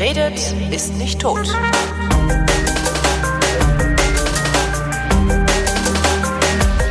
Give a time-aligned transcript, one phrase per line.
[0.00, 1.46] Wer redet, ist nicht tot.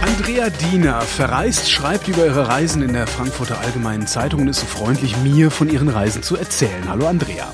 [0.01, 4.67] Andrea Diener verreist, schreibt über ihre Reisen in der Frankfurter Allgemeinen Zeitung und ist so
[4.67, 6.87] freundlich, mir von ihren Reisen zu erzählen.
[6.87, 7.51] Hallo Andrea.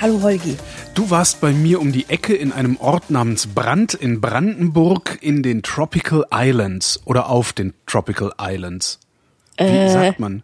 [0.00, 0.56] Hallo Holgi.
[0.94, 5.44] Du warst bei mir um die Ecke in einem Ort namens Brand in Brandenburg in
[5.44, 8.98] den Tropical Islands oder auf den Tropical Islands.
[9.58, 10.42] Wie Äh, sagt man?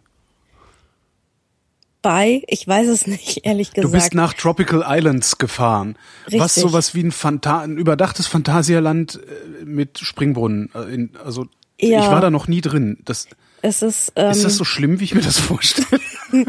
[2.05, 3.83] Bei, ich weiß es nicht, ehrlich gesagt.
[3.83, 5.97] Du bist nach Tropical Islands gefahren.
[6.25, 6.61] Was Richtig.
[6.61, 10.69] sowas wie ein, Phanta ein überdachtes Phantasialand äh, mit Springbrunnen.
[10.75, 11.47] äh, also
[11.81, 12.01] Ja.
[12.01, 12.99] ich war da noch nie drin.
[13.05, 13.27] Das,
[13.63, 15.99] es ist, ähm, ist das so schlimm, wie ich mir das vorstelle?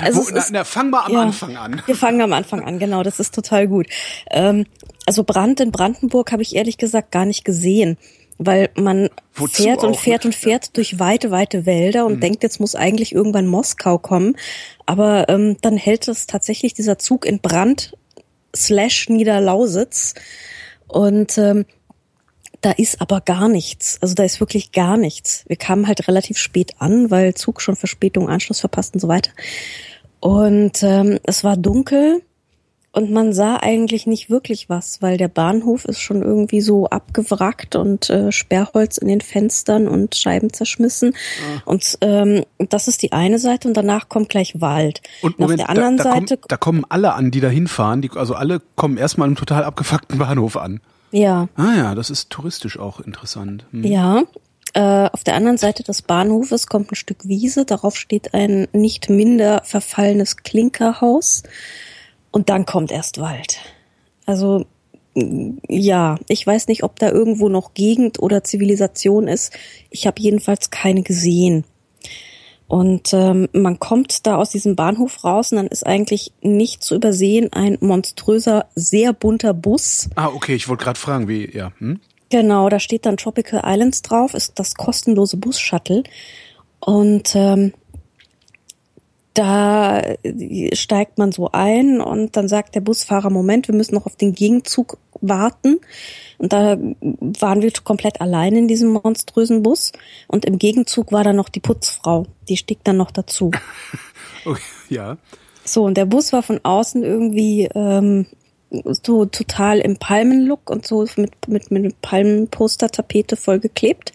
[0.00, 1.20] also Wo, na, ist, na, fang mal am ja.
[1.20, 1.82] Anfang an.
[1.84, 3.86] Wir fangen am Anfang an, genau, das ist total gut.
[4.30, 4.64] Ähm,
[5.04, 7.98] also Brand in Brandenburg habe ich ehrlich gesagt gar nicht gesehen,
[8.38, 10.28] weil man Wozu fährt und fährt ne?
[10.28, 14.36] und fährt durch weite, weite Wälder und denkt, jetzt muss eigentlich irgendwann Moskau kommen.
[14.86, 17.96] Aber ähm, dann hält es tatsächlich dieser Zug in Brand
[18.54, 20.14] slash Niederlausitz
[20.86, 21.64] und ähm,
[22.60, 23.98] da ist aber gar nichts.
[24.00, 25.44] Also da ist wirklich gar nichts.
[25.48, 29.30] Wir kamen halt relativ spät an, weil Zug schon Verspätung, Anschluss verpasst und so weiter.
[30.20, 32.22] Und ähm, es war dunkel
[32.94, 37.74] und man sah eigentlich nicht wirklich was, weil der Bahnhof ist schon irgendwie so abgewrackt
[37.74, 41.12] und äh, Sperrholz in den Fenstern und Scheiben zerschmissen.
[41.12, 41.62] Ah.
[41.64, 45.02] Und ähm, das ist die eine Seite und danach kommt gleich Wald.
[45.22, 47.48] Und auf Moment, der anderen da, da, Seite, kommen, da kommen alle an, die da
[47.48, 48.00] hinfahren.
[48.00, 50.80] Die, also alle kommen erstmal im total abgefuckten Bahnhof an.
[51.10, 53.66] ja, Ah ja, das ist touristisch auch interessant.
[53.72, 53.82] Hm.
[53.82, 54.22] Ja,
[54.74, 59.10] äh, auf der anderen Seite des Bahnhofes kommt ein Stück Wiese, darauf steht ein nicht
[59.10, 61.42] minder verfallenes Klinkerhaus
[62.34, 63.60] und dann kommt erst Wald.
[64.26, 64.66] Also
[65.68, 69.52] ja, ich weiß nicht, ob da irgendwo noch Gegend oder Zivilisation ist.
[69.90, 71.62] Ich habe jedenfalls keine gesehen.
[72.66, 76.96] Und ähm, man kommt da aus diesem Bahnhof raus und dann ist eigentlich nicht zu
[76.96, 80.08] übersehen ein monströser, sehr bunter Bus.
[80.16, 81.70] Ah, okay, ich wollte gerade fragen, wie, ja.
[81.78, 82.00] Hm?
[82.30, 86.02] Genau, da steht dann Tropical Islands drauf, ist das kostenlose Bus-Shuttle.
[86.80, 87.74] Und ähm,
[89.34, 90.00] da
[90.72, 94.34] steigt man so ein und dann sagt der Busfahrer, Moment, wir müssen noch auf den
[94.34, 95.80] Gegenzug warten.
[96.38, 96.78] Und da
[97.40, 99.92] waren wir komplett allein in diesem monströsen Bus.
[100.28, 102.26] Und im Gegenzug war dann noch die Putzfrau.
[102.48, 103.50] Die stieg dann noch dazu.
[104.46, 105.16] Okay, ja.
[105.64, 108.26] So, und der Bus war von außen irgendwie ähm,
[109.02, 114.12] so total im Palmenlook und so mit, mit, mit Palmenposter-Tapete vollgeklebt.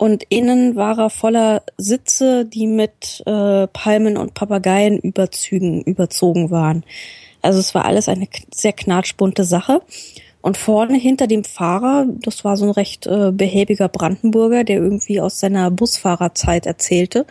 [0.00, 6.84] Und innen war er voller Sitze, die mit äh, Palmen und Papageienüberzügen überzogen waren.
[7.42, 9.82] Also es war alles eine sehr knatschbunte Sache.
[10.40, 15.20] Und vorne hinter dem Fahrer, das war so ein recht äh, behäbiger Brandenburger, der irgendwie
[15.20, 17.26] aus seiner Busfahrerzeit erzählte,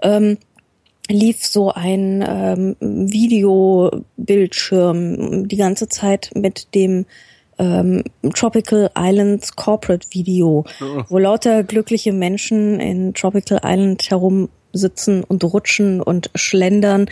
[0.00, 0.38] ähm,
[1.08, 7.04] lief so ein ähm, Videobildschirm die ganze Zeit mit dem
[7.58, 10.64] ähm, Tropical Islands Corporate Video,
[11.08, 17.06] wo lauter glückliche Menschen in Tropical Island herum sitzen und rutschen und schlendern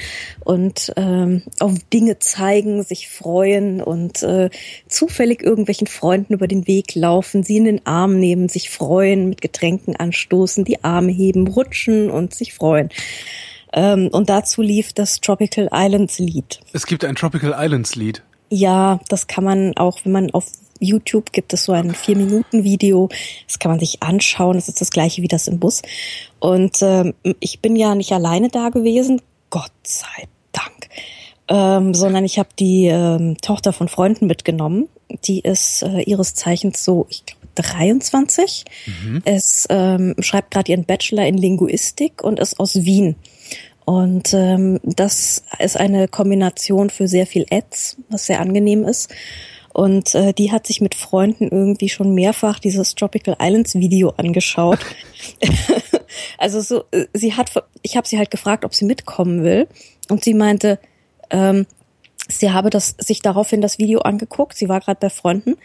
[0.44, 4.50] und ähm, auf Dinge zeigen, sich freuen und äh,
[4.88, 9.40] zufällig irgendwelchen Freunden über den Weg laufen, sie in den Arm nehmen, sich freuen, mit
[9.40, 12.90] Getränken anstoßen, die Arme heben, rutschen und sich freuen.
[13.72, 16.60] Ähm, und dazu lief das Tropical Islands Lied.
[16.72, 18.22] Es gibt ein Tropical Islands Lied.
[18.50, 20.46] Ja, das kann man auch, wenn man auf
[20.80, 23.08] YouTube gibt es so ein vier Minuten Video.
[23.46, 24.56] Das kann man sich anschauen.
[24.56, 25.82] Das ist das gleiche wie das im Bus.
[26.40, 30.88] Und ähm, ich bin ja nicht alleine da gewesen, Gott sei Dank,
[31.48, 34.88] ähm, sondern ich habe die ähm, Tochter von Freunden mitgenommen.
[35.24, 38.64] Die ist äh, ihres Zeichens so, ich glaube 23.
[39.24, 43.14] Es ähm, schreibt gerade ihren Bachelor in Linguistik und ist aus Wien.
[43.84, 49.14] Und ähm, das ist eine Kombination für sehr viel Ads, was sehr angenehm ist.
[49.74, 54.78] Und äh, die hat sich mit Freunden irgendwie schon mehrfach dieses Tropical Islands Video angeschaut.
[56.38, 57.50] also so, äh, sie hat,
[57.82, 59.66] ich habe sie halt gefragt, ob sie mitkommen will,
[60.08, 60.78] und sie meinte,
[61.30, 61.66] ähm,
[62.28, 64.56] sie habe das sich daraufhin das Video angeguckt.
[64.56, 65.56] Sie war gerade bei Freunden.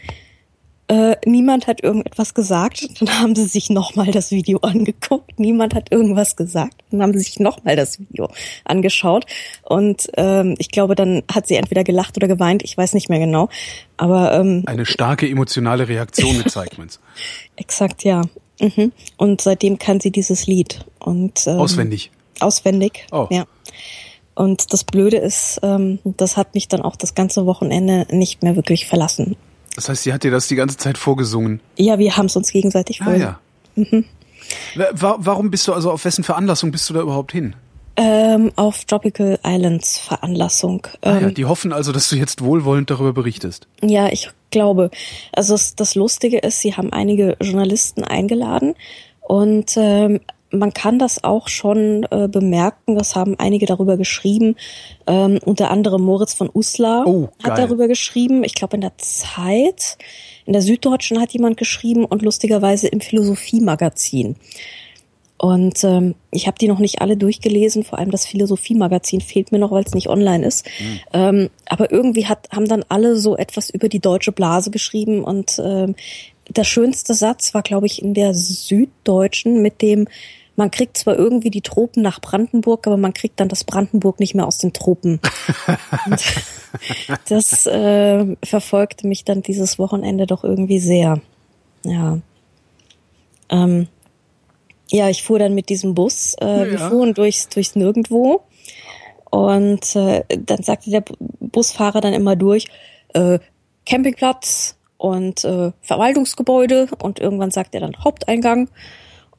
[0.90, 3.00] Äh, niemand hat irgendetwas gesagt.
[3.00, 5.38] Dann haben sie sich nochmal das Video angeguckt.
[5.38, 6.82] Niemand hat irgendwas gesagt.
[6.90, 8.28] Dann haben sie sich nochmal das Video
[8.64, 9.24] angeschaut.
[9.62, 12.64] Und ähm, ich glaube, dann hat sie entweder gelacht oder geweint.
[12.64, 13.50] Ich weiß nicht mehr genau.
[13.98, 16.98] Aber ähm, Eine starke emotionale Reaktion gezeigt, meinst
[17.56, 18.22] exakt ja.
[18.60, 18.90] Mhm.
[19.16, 20.84] Und seitdem kann sie dieses Lied.
[20.98, 22.10] Und ähm, Auswendig.
[22.40, 23.06] Auswendig.
[23.12, 23.28] Oh.
[23.30, 23.44] Ja.
[24.34, 28.56] Und das Blöde ist, ähm, das hat mich dann auch das ganze Wochenende nicht mehr
[28.56, 29.36] wirklich verlassen.
[29.76, 31.60] Das heißt, sie hat dir das die ganze Zeit vorgesungen.
[31.76, 33.14] Ja, wir haben es uns gegenseitig Ah vor.
[33.14, 33.40] ja.
[34.74, 37.54] Wa- Warum bist du also auf wessen Veranlassung bist du da überhaupt hin?
[37.96, 40.86] Ähm, auf Tropical Islands Veranlassung.
[41.02, 43.66] Ah, ähm, ja, die hoffen also, dass du jetzt wohlwollend darüber berichtest.
[43.82, 44.90] Ja, ich glaube.
[45.32, 48.74] Also es, das Lustige ist, sie haben einige Journalisten eingeladen
[49.20, 50.20] und ähm,
[50.50, 54.56] man kann das auch schon äh, bemerken, das haben einige darüber geschrieben,
[55.06, 59.98] ähm, unter anderem Moritz von Uslar Oh, hat darüber geschrieben, ich glaube in der Zeit,
[60.46, 64.36] in der Süddeutschen hat jemand geschrieben und lustigerweise im Philosophie-Magazin.
[65.38, 69.58] Und ähm, ich habe die noch nicht alle durchgelesen, vor allem das Philosophie-Magazin fehlt mir
[69.58, 70.66] noch, weil es nicht online ist.
[71.14, 75.58] Ähm, aber irgendwie hat, haben dann alle so etwas über die deutsche Blase geschrieben und
[75.64, 75.94] ähm,
[76.50, 80.08] der schönste Satz war, glaube ich, in der Süddeutschen mit dem,
[80.60, 84.34] man kriegt zwar irgendwie die Tropen nach Brandenburg, aber man kriegt dann das Brandenburg nicht
[84.34, 85.18] mehr aus den Tropen.
[87.28, 91.20] Das äh, verfolgte mich dann dieses Wochenende doch irgendwie sehr.
[91.84, 92.18] Ja.
[93.48, 93.88] Ähm,
[94.90, 96.34] ja, ich fuhr dann mit diesem Bus.
[96.40, 96.88] Äh, Wir Ja.
[96.90, 98.42] fuhren durchs, durchs Nirgendwo.
[99.30, 102.66] Und äh, dann sagte der Bu- Busfahrer dann immer durch,
[103.14, 103.38] äh,
[103.86, 106.88] Campingplatz und äh, Verwaltungsgebäude.
[107.02, 108.68] Und irgendwann sagt er dann Haupteingang.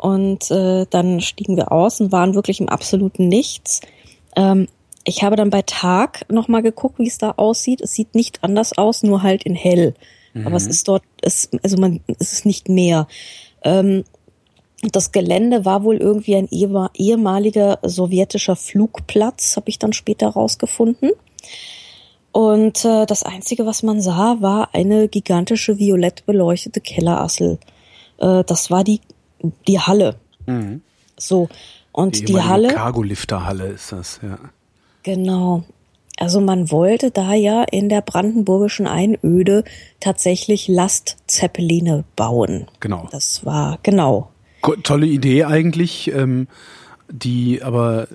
[0.02, 3.82] Und äh, dann stiegen wir aus und waren wirklich im absoluten Nichts.
[4.36, 4.68] Ähm,
[5.04, 7.82] ich habe dann bei Tag nochmal geguckt, wie es da aussieht.
[7.82, 9.94] Es sieht nicht anders aus, nur halt in hell.
[10.46, 13.08] Aber es ist dort, es, also man, es ist nicht mehr.
[13.64, 14.04] Ähm,
[14.92, 21.12] das Gelände war wohl irgendwie ein ehemal- ehemaliger sowjetischer Flugplatz, habe ich dann später rausgefunden.
[22.32, 27.60] Und äh, das Einzige, was man sah, war eine gigantische violett beleuchtete Kellerassel.
[28.18, 29.02] Äh, das war die,
[29.68, 30.16] die Halle.
[31.18, 31.50] So.
[31.92, 32.68] Und die, ehemalige Halle.
[32.74, 34.38] Cargolifter-Halle ist das, ja.
[35.04, 35.64] Genau.
[36.18, 39.64] Also man wollte da ja in der brandenburgischen Einöde
[40.00, 42.68] tatsächlich Lastzeppeline bauen.
[42.80, 43.08] Genau.
[43.12, 44.30] Das war, genau.
[44.84, 46.48] Tolle Idee eigentlich, ähm,
[47.10, 48.08] die aber,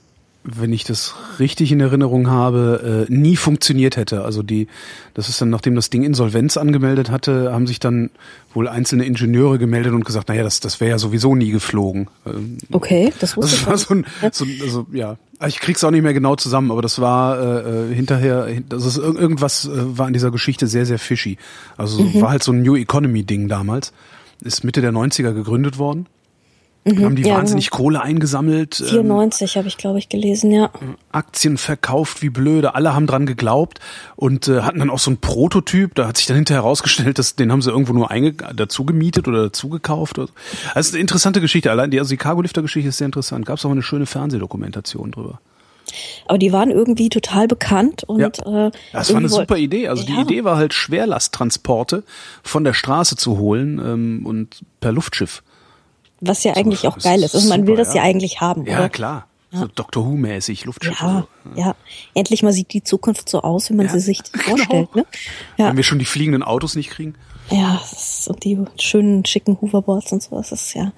[0.49, 4.25] wenn ich das richtig in Erinnerung habe, äh, nie funktioniert hätte.
[4.25, 4.69] Also die,
[5.15, 8.11] das ist dann, nachdem das Ding Insolvenz angemeldet hatte, haben sich dann
[8.55, 12.07] wohl einzelne Ingenieure gemeldet und gesagt, naja, das, das wäre ja sowieso nie geflogen.
[12.27, 13.87] Ähm, Okay, das wusste das ich war nicht.
[13.89, 15.17] so ein, so ein also ja,
[15.49, 18.99] ich krieg's auch nicht mehr genau zusammen, aber das war äh, äh, hinterher, das ist
[19.01, 21.39] irg- irgendwas äh, war an dieser Geschichte sehr sehr fishy.
[21.77, 22.21] Also Mhm.
[22.21, 23.93] war halt so ein New Economy Ding damals.
[24.45, 26.07] Ist Mitte der 90er gegründet worden.
[26.87, 27.29] Haben die Mhm.
[27.29, 30.71] ja, wahnsinnig Kohle eingesammelt, ähm, 94 habe ich, glaube ich, gelesen, ja.
[31.11, 33.81] Aktien verkauft wie blöde, alle haben dran geglaubt
[34.15, 37.35] und äh, hatten dann auch so einen Prototyp, da hat sich dann hinterher herausgestellt, dass
[37.37, 38.09] den haben sie irgendwo nur
[38.55, 40.19] dazu gemietet oder dazu gekauft.
[40.19, 40.33] Oder so.
[40.75, 43.47] Das ist eine interessante Geschichte, allein die, also die Cargo-Lifter-Geschichte ist sehr interessant.
[43.47, 45.41] Gab es auch eine schöne Fernsehdokumentation drüber.
[46.27, 48.67] Aber die waren irgendwie total bekannt und Ja.
[48.67, 49.89] äh, Das war eine super Idee.
[49.89, 50.17] Also Ja.
[50.17, 52.03] die Idee war halt Schwerlasttransporte
[52.43, 55.43] von der Straße zu holen ähm, und per Luftschiff.
[56.21, 57.35] Was ja eigentlich auch geil ist.
[57.35, 58.09] Also man will super, das ja ja.
[58.09, 58.89] eigentlich haben, Ja, oder?
[58.89, 59.27] klar.
[59.53, 61.01] So Doctor Who-mäßig, Luftschiff.
[61.01, 61.75] Ja, ja.
[62.15, 64.45] Endlich mal sieht die Zukunft so aus, wie man Ja, sie sich genau.
[64.45, 65.07] vorstellt, ne?
[65.57, 65.69] Ja.
[65.69, 67.15] Wenn wir schon die fliegenden Autos nicht kriegen.
[67.51, 67.81] Ja,
[68.27, 70.93] und die schönen, schicken Hoverboards und so, das ist ja,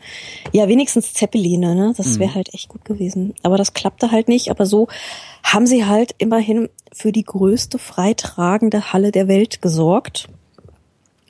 [0.52, 3.34] ja, wenigstens Zeppeline, ne, das wäre halt echt gut gewesen.
[3.42, 4.88] Aber das klappte halt nicht, aber so
[5.42, 10.30] haben sie halt immerhin für die größte freitragende Halle der Welt gesorgt.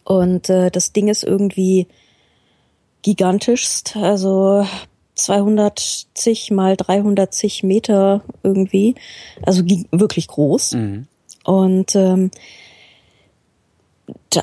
[0.05, 1.89] Und äh, das Ding ist irgendwie
[3.09, 4.67] gigantischst, also
[5.15, 8.97] 210 mal 310 Meter irgendwie,
[9.47, 10.75] also wirklich groß.
[11.45, 12.31] Und ähm,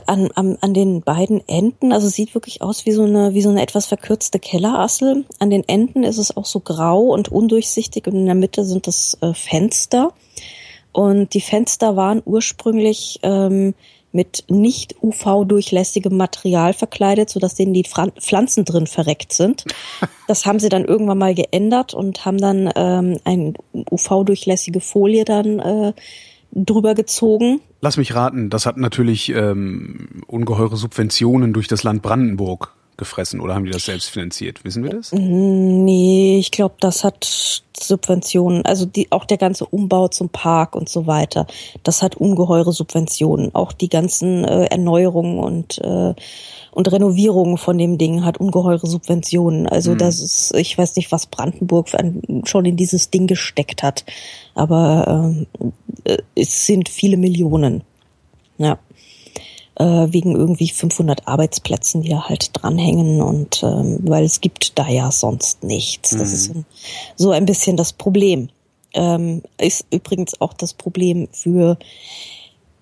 [0.07, 3.49] an, an, an den beiden Enden, also sieht wirklich aus wie so eine, wie so
[3.49, 5.25] eine etwas verkürzte Kellerassel.
[5.37, 8.87] An den Enden ist es auch so grau und undurchsichtig und in der Mitte sind
[8.87, 10.11] das äh, Fenster.
[10.91, 13.75] Und die Fenster waren ursprünglich ähm,
[14.15, 19.65] mit nicht UV-durchlässigem Material verkleidet, sodass denen die Pflanzen drin verreckt sind.
[20.27, 23.53] Das haben sie dann irgendwann mal geändert und haben dann ähm, eine
[23.91, 25.93] UV-durchlässige Folie dann äh,
[26.51, 27.61] drüber gezogen.
[27.81, 33.55] Lass mich raten, das hat natürlich ähm, ungeheure Subventionen durch das Land Brandenburg gefressen oder
[33.55, 34.63] haben die das selbst finanziert?
[34.63, 35.11] Wissen wir das?
[35.11, 37.23] Nee, ich glaube, das hat
[37.77, 38.65] Subventionen.
[38.65, 41.47] Also die, auch der ganze Umbau zum Park und so weiter.
[41.83, 43.53] Das hat ungeheure Subventionen.
[43.53, 46.13] Auch die ganzen äh, Erneuerungen und äh,
[46.71, 49.65] und Renovierungen von dem Ding hat ungeheure Subventionen.
[49.65, 54.03] Also das ist, ich weiß nicht, was Brandenburg ein, schon in dieses Ding gesteckt hat,
[54.55, 55.47] aber ähm,
[56.03, 57.83] äh, es sind viele Millionen.
[58.57, 58.77] Ja
[59.77, 65.11] wegen irgendwie 500 Arbeitsplätzen, die da halt dranhängen und ähm, weil es gibt da ja
[65.11, 66.11] sonst nichts.
[66.11, 66.65] Das ist ein,
[67.15, 68.49] so ein bisschen das Problem.
[68.93, 71.77] Ähm, ist übrigens auch das Problem für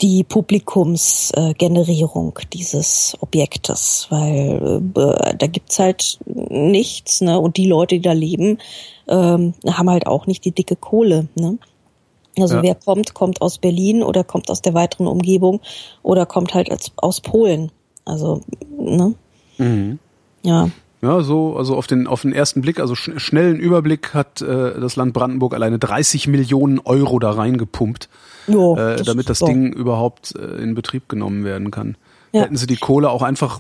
[0.04, 7.40] die Publikumsgenerierung äh, dieses Objektes, weil äh, da gibt's halt nichts, ne?
[7.40, 8.60] Und die Leute, die da leben,
[9.08, 11.28] ähm, haben halt auch nicht die dicke Kohle.
[11.36, 11.58] Ne?
[12.38, 12.64] Also Ja.
[12.64, 15.62] wer kommt, kommt aus Berlin oder kommt aus der weiteren Umgebung
[16.02, 17.72] oder kommt halt als, aus Polen.
[18.06, 18.42] Also,
[18.78, 19.14] ne?
[19.58, 20.00] Mhm.
[20.42, 20.70] Ja.
[21.02, 24.80] Ja, so, also auf den, auf den ersten Blick, also sch schnellen Überblick hat äh,
[24.80, 28.08] das Land Brandenburg alleine 30 Millionen Euro da reingepumpt,
[28.48, 29.52] Jo, äh, das damit das super.
[29.52, 31.98] Ding überhaupt äh, in Betrieb genommen werden kann.
[32.32, 32.44] Ja.
[32.44, 33.60] Hätten sie die Kohle auch einfach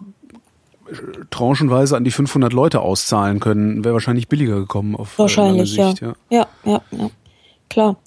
[0.89, 0.93] äh,
[1.31, 5.89] tranchenweise an die 500 Leute auszahlen können, wäre wahrscheinlich billiger gekommen auf äh, Wahrscheinlich, ja.
[5.89, 6.13] Sicht, ja.
[6.29, 6.47] ja.
[6.63, 7.09] Ja, ja,
[7.69, 7.97] Klar.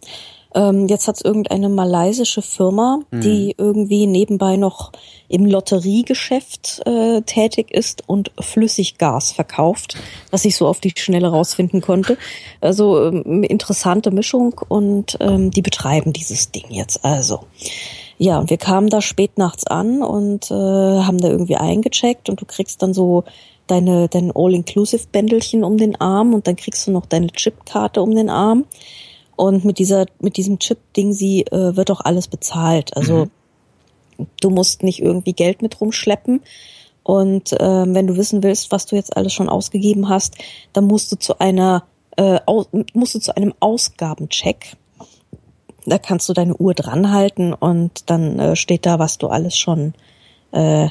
[0.56, 3.20] Ähm, jetzt hat es irgendeine malaysische Firma, Mhm.
[3.20, 4.90] die irgendwie nebenbei noch
[5.28, 9.96] im Lotteriegeschäft äh, tätig ist und Flüssiggas verkauft,
[10.30, 12.16] was ich so auf die Schnelle rausfinden konnte.
[12.60, 17.40] Also ähm, interessante Mischung und ähm, die betreiben dieses Ding jetzt also.
[18.18, 22.40] Ja, und wir kamen da spät nachts an und äh, haben da irgendwie eingecheckt und
[22.40, 23.24] du kriegst dann so
[23.66, 28.30] deine dein All-Inclusive-Bändelchen um den Arm und dann kriegst du noch deine Chipkarte um den
[28.30, 28.64] Arm.
[29.36, 32.96] Und mit dieser, mit diesem Chip-Ding, sie äh, wird auch alles bezahlt.
[32.96, 33.28] Also
[34.40, 36.40] du musst nicht irgendwie Geld mit rumschleppen.
[37.02, 40.36] Und ähm, wenn du wissen willst, was du jetzt alles schon ausgegeben hast,
[40.72, 41.84] dann musst du zu einer
[42.16, 44.76] äh, aus, musst du zu einem Ausgabencheck.
[45.84, 49.94] Da kannst du deine Uhr dranhalten und dann äh, steht da, was du alles schon,
[50.50, 50.88] äh,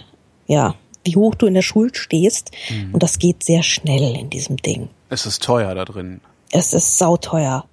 [0.48, 2.52] ja, wie hoch du in der Schuld stehst.
[2.94, 4.88] Und das geht sehr schnell in diesem Ding.
[5.10, 6.22] Es ist teuer da drin.
[6.52, 7.66] Es ist sauteuer.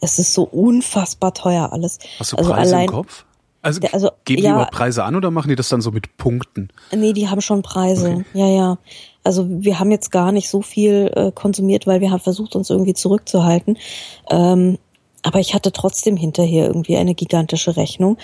[0.00, 1.98] Es ist so unfassbar teuer alles.
[2.18, 3.24] Hast du also Preise allein, im Kopf?
[3.62, 4.52] Also, Ja, also, geben die ja.
[4.52, 6.68] überhaupt Preise an oder machen die das dann so mit Punkten?
[6.94, 8.24] Nee, die haben schon Preise.
[8.24, 8.24] Okay.
[8.34, 8.78] Ja, ja.
[9.24, 12.70] Also wir haben jetzt gar nicht so viel äh, konsumiert, weil wir haben versucht, uns
[12.70, 13.76] irgendwie zurückzuhalten.
[14.30, 14.78] Ähm,
[15.24, 18.18] aber ich hatte trotzdem hinterher irgendwie eine gigantische Rechnung.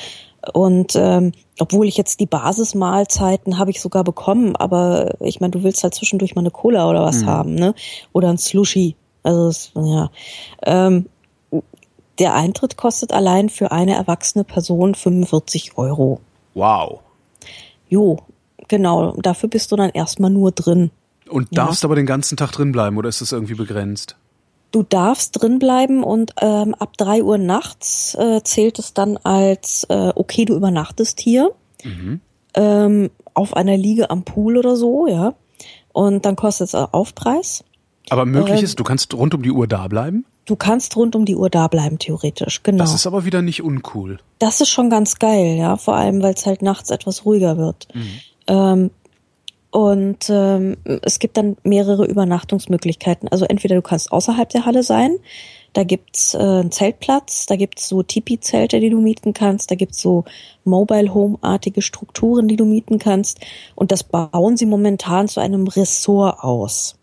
[0.53, 5.65] Und ähm, obwohl ich jetzt die Basismahlzeiten habe ich sogar bekommen, aber ich meine, du
[5.65, 7.75] willst halt zwischendurch mal eine Cola oder was haben, ne?
[8.13, 8.97] Oder ein Slushy.
[9.25, 10.11] Also es, ja.
[10.65, 11.07] Ähm,
[12.19, 16.21] der Eintritt kostet allein für eine erwachsene Person 45 Euro.
[16.55, 17.01] Wow.
[17.89, 18.19] Jo,
[18.69, 19.13] genau.
[19.23, 20.91] Dafür bist du dann erstmal nur drin.
[21.29, 21.65] Und Ja.
[21.67, 24.17] darfst aber den ganzen Tag drin bleiben oder ist das irgendwie begrenzt?
[24.71, 29.85] Du darfst drin bleiben und ähm, ab drei Uhr nachts äh, zählt es dann als
[29.91, 31.53] äh, okay, du übernachtest hier
[32.55, 35.35] ähm, auf einer Liege am Pool oder so, ja.
[35.93, 37.65] Und dann kostet es Aufpreis.
[38.11, 40.25] Aber möglich Ähm, ist, du kannst rund um die Uhr da bleiben?
[40.45, 42.63] Du kannst rund um die Uhr da bleiben, theoretisch.
[42.63, 42.79] Genau.
[42.79, 44.19] Das ist aber wieder nicht uncool.
[44.39, 47.87] Das ist schon ganz geil, ja, vor allem, weil es halt nachts etwas ruhiger wird.
[48.49, 48.91] Ähm,
[49.71, 53.29] und ähm, es gibt dann mehrere Übernachtungsmöglichkeiten.
[53.29, 55.17] Also entweder du kannst außerhalb der Halle sein,
[55.73, 60.03] da gibt's äh, einen Zeltplatz, da gibt's so Tipi-Zelte, die du mieten kannst, da gibt's
[60.03, 60.25] so
[60.65, 63.41] Mobile Home-artige Strukturen, die du mieten kannst.
[63.75, 66.97] Und das bauen sie momentan zu einem Ressort aus.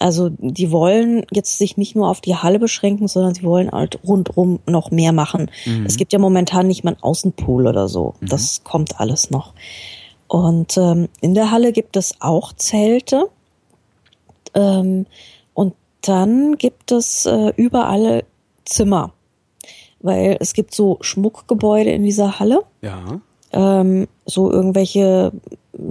[0.00, 4.00] Also die wollen jetzt sich nicht nur auf die Halle beschränken, sondern sie wollen halt
[4.02, 5.50] rundrum noch mehr machen.
[5.86, 8.14] Es gibt ja momentan nicht mal einen Außenpool oder so.
[8.22, 9.52] Das kommt alles noch.
[10.26, 13.28] Und ähm, in der Halle gibt es auch Zelte.
[14.54, 15.04] Ähm,
[15.54, 18.24] und dann gibt es äh, überall
[18.64, 19.12] Zimmer.
[20.00, 23.20] Weil es gibt so Schmuckgebäude in dieser Halle Ja.
[23.52, 25.32] ähm, so irgendwelche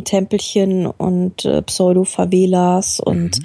[0.03, 3.39] Tempelchen und äh, Pseudo-Favelas und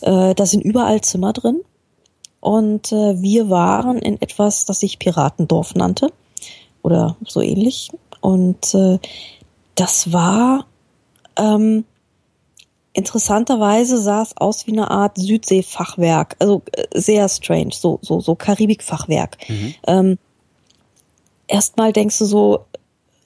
[0.00, 1.60] äh, da sind überall Zimmer drin.
[2.40, 6.12] Und äh, wir waren in etwas, das sich Piratendorf nannte
[6.82, 7.90] oder so ähnlich.
[8.20, 8.98] Und äh,
[9.74, 10.66] das war
[11.36, 11.84] ähm,
[12.92, 18.34] interessanterweise sah es aus wie eine Art Südseefachwerk, also äh, sehr strange, so so so
[18.34, 19.36] Karibikfachwerk.
[19.86, 20.18] Ähm,
[21.46, 22.64] erstmal denkst du so,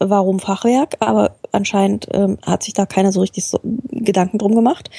[0.00, 0.96] warum Fachwerk?
[1.00, 3.60] Aber anscheinend ähm, hat sich da keiner so richtig so
[3.90, 4.90] Gedanken drum gemacht.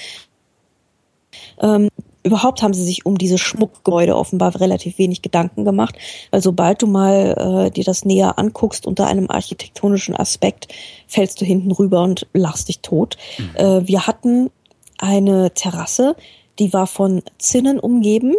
[1.62, 1.90] Ähm,
[2.24, 5.96] überhaupt haben sie sich um diese Schmuckgebäude offenbar relativ wenig Gedanken gemacht,
[6.30, 10.68] weil sobald du mal äh, dir das näher anguckst unter einem architektonischen Aspekt,
[11.08, 13.18] fällst du hinten rüber und lachst dich tot.
[13.56, 14.52] Äh, wir hatten
[14.98, 16.16] eine Terrasse,
[16.60, 18.36] die war von Zinnen umgeben.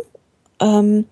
[0.60, 1.06] Ähm,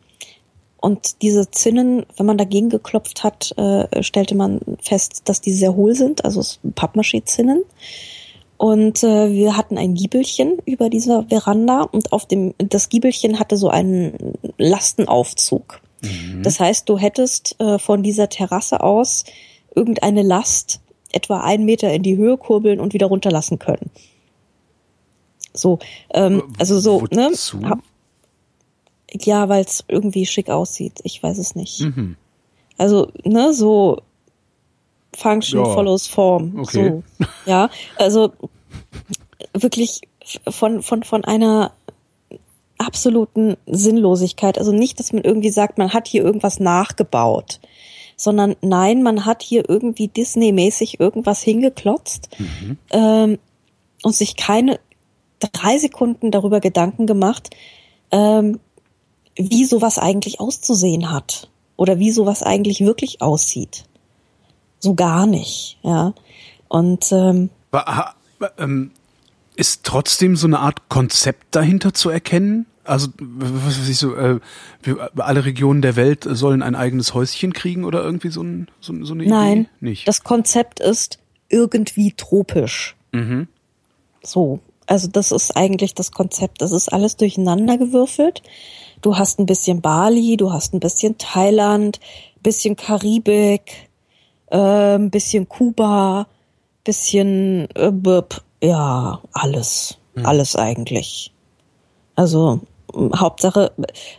[0.81, 5.75] und diese Zinnen, wenn man dagegen geklopft hat, äh, stellte man fest, dass die sehr
[5.75, 6.41] hohl sind, also
[6.75, 7.65] Pappmaché-Zinnen.
[8.61, 13.57] Und äh, wir hatten ein Giebelchen über dieser Veranda und auf dem das Giebelchen hatte
[13.57, 15.81] so einen Lastenaufzug.
[16.43, 19.25] Das heißt, du hättest äh, von dieser Terrasse aus
[19.75, 23.91] irgendeine Last etwa einen Meter in die Höhe kurbeln und wieder runterlassen können.
[25.55, 25.79] So,
[26.13, 27.29] ähm, also so, ne?
[27.31, 27.63] Wozu?
[27.67, 27.81] Ha-
[29.23, 31.01] Ja, weil es irgendwie schick aussieht.
[31.03, 31.81] Ich weiß es nicht.
[31.81, 32.17] Mhm.
[32.77, 34.03] Also, ne, so
[35.17, 35.73] Function Ja.
[35.73, 36.61] follows Form.
[36.61, 37.03] Okay.
[37.19, 37.27] So.
[37.47, 38.33] Ja, also
[39.55, 40.03] wirklich
[40.49, 41.73] von, von, von einer
[42.79, 44.59] absoluten Sinnlosigkeit.
[44.59, 47.61] Also nicht, dass man irgendwie sagt, man hat hier irgendwas nachgebaut,
[48.17, 52.79] sondern nein, man hat hier irgendwie Disney-mäßig irgendwas hingeklotzt mhm.
[52.91, 53.39] ähm,
[54.03, 54.81] und sich keine
[55.41, 57.51] drei Sekunden darüber Gedanken gemacht,
[58.11, 58.61] ähm,
[59.37, 63.85] wie sowas eigentlich auszusehen hat oder wie sowas eigentlich wirklich aussieht.
[64.81, 66.15] So gar nicht, ja.
[66.69, 67.51] Und ähm,
[68.59, 68.91] ähm,
[69.57, 72.67] ist trotzdem so eine Art Konzept dahinter zu erkennen?
[72.85, 74.41] Also, was weiß ich so, äh,
[75.17, 79.13] alle Regionen der Welt sollen ein eigenes Häuschen kriegen oder irgendwie so, ein, so, so
[79.13, 79.69] eine Nein, Idee?
[79.81, 81.19] Nein, das Konzept ist
[81.51, 82.97] irgendwie tropisch.
[83.13, 83.49] Mhm.
[84.23, 86.63] So, also das ist eigentlich das Konzept.
[86.63, 88.43] Das ist alles durcheinander gewürfelt.
[89.03, 92.01] Du hast ein bisschen Bali, du hast ein bisschen Thailand,
[92.43, 93.90] bisschen Karibik,
[94.51, 96.27] äh, ein bisschen Kuba,
[96.85, 97.93] bisschen äh,
[98.63, 100.27] ja alles, hm.
[100.27, 101.33] alles eigentlich.
[102.17, 102.61] Also
[102.95, 103.73] Hauptsache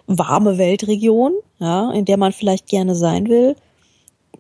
[0.08, 3.56] warme Weltregion, ja, in der man vielleicht gerne sein will.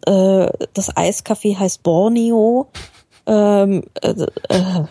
[0.05, 2.67] Äh, das Eiscafé heißt Borneo.
[3.27, 4.15] Ähm, äh,
[4.49, 4.83] äh,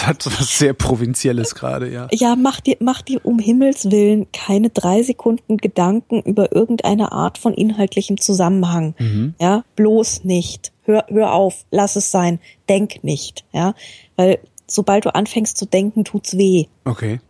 [0.00, 2.08] das hat so was sehr Provinzielles gerade, ja.
[2.12, 7.38] Ja, mach dir, mach dir um Himmels Willen keine drei Sekunden Gedanken über irgendeine Art
[7.38, 8.94] von inhaltlichem Zusammenhang.
[8.98, 9.34] Mhm.
[9.40, 10.72] Ja, bloß nicht.
[10.84, 13.74] Hör, hör auf, lass es sein, denk nicht, ja.
[14.16, 16.66] Weil sobald du anfängst zu denken, tut's weh.
[16.84, 17.20] Okay.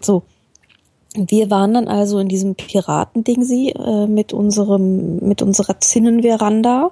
[0.00, 0.22] So.
[1.14, 6.90] Wir waren dann also in diesem Piratending sie äh, mit unserem mit unserer Zinnenveranda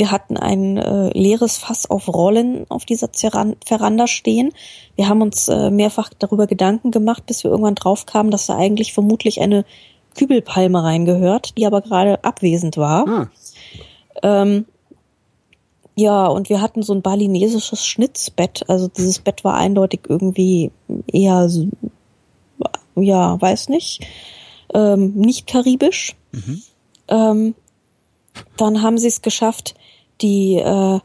[0.00, 4.50] wir hatten ein äh, leeres Fass auf Rollen auf dieser Veranda stehen.
[4.96, 8.56] Wir haben uns äh, mehrfach darüber Gedanken gemacht, bis wir irgendwann drauf kamen, dass da
[8.56, 9.66] eigentlich vermutlich eine
[10.16, 13.06] Kübelpalme reingehört, die aber gerade abwesend war.
[13.06, 13.30] Ah.
[14.22, 14.64] Ähm,
[15.96, 18.64] ja, und wir hatten so ein balinesisches Schnitzbett.
[18.68, 20.72] Also dieses Bett war eindeutig irgendwie
[21.08, 21.46] eher,
[22.96, 24.06] ja, weiß nicht,
[24.72, 26.16] ähm, nicht karibisch.
[26.32, 26.62] Mhm.
[27.08, 27.54] Ähm,
[28.56, 29.74] dann haben sie es geschafft,
[30.22, 31.00] die äh,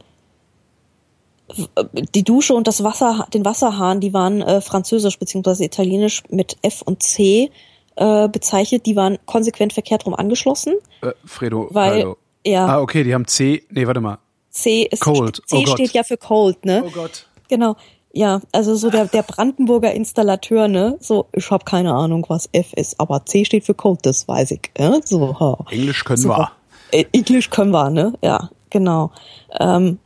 [2.13, 6.81] die Dusche und das Wasser, den Wasserhahn, die waren äh, französisch beziehungsweise italienisch mit F
[6.81, 7.51] und C
[7.95, 8.85] äh, bezeichnet.
[8.85, 10.75] Die waren konsequent verkehrt rum angeschlossen.
[11.01, 12.17] Äh, Fredo, weil Fredo.
[12.45, 12.65] ja.
[12.65, 13.63] Ah, okay, die haben C.
[13.69, 14.17] Nee, warte mal.
[14.49, 15.41] C ist cold.
[15.45, 16.83] C oh steht ja für cold, ne?
[16.85, 17.27] Oh Gott.
[17.49, 17.75] Genau.
[18.13, 20.97] Ja, also so der, der Brandenburger Installateur, ne?
[21.01, 24.51] So, ich habe keine Ahnung, was F ist, aber C steht für Cold, das weiß
[24.51, 24.71] ich.
[24.77, 25.01] Ja?
[25.03, 25.65] So, ha.
[25.69, 26.51] Englisch können Super.
[26.91, 26.99] wir.
[26.99, 28.13] Äh, Englisch können wir, ne?
[28.21, 29.11] Ja, genau.
[29.57, 29.99] Ähm,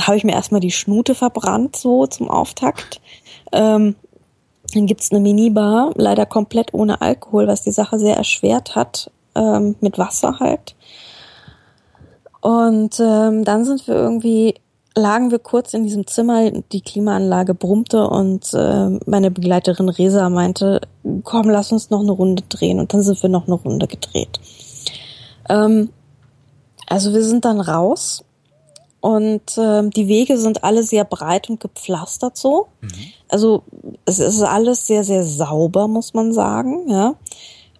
[0.00, 3.00] habe ich mir erstmal die Schnute verbrannt, so zum Auftakt.
[3.52, 3.94] Ähm,
[4.72, 9.76] dann gibt's eine Minibar, leider komplett ohne Alkohol, was die Sache sehr erschwert hat, ähm,
[9.80, 10.74] mit Wasser halt.
[12.40, 14.54] Und ähm, dann sind wir irgendwie,
[14.96, 20.80] lagen wir kurz in diesem Zimmer, die Klimaanlage brummte und äh, meine Begleiterin Resa meinte,
[21.24, 22.80] komm, lass uns noch eine Runde drehen.
[22.80, 24.40] Und dann sind wir noch eine Runde gedreht.
[25.50, 25.90] Ähm,
[26.90, 28.24] also wir sind dann raus
[29.00, 32.66] und äh, die Wege sind alle sehr breit und gepflastert so.
[32.80, 32.90] Mhm.
[33.28, 33.62] Also
[34.04, 37.14] es ist alles sehr, sehr sauber, muss man sagen, ja.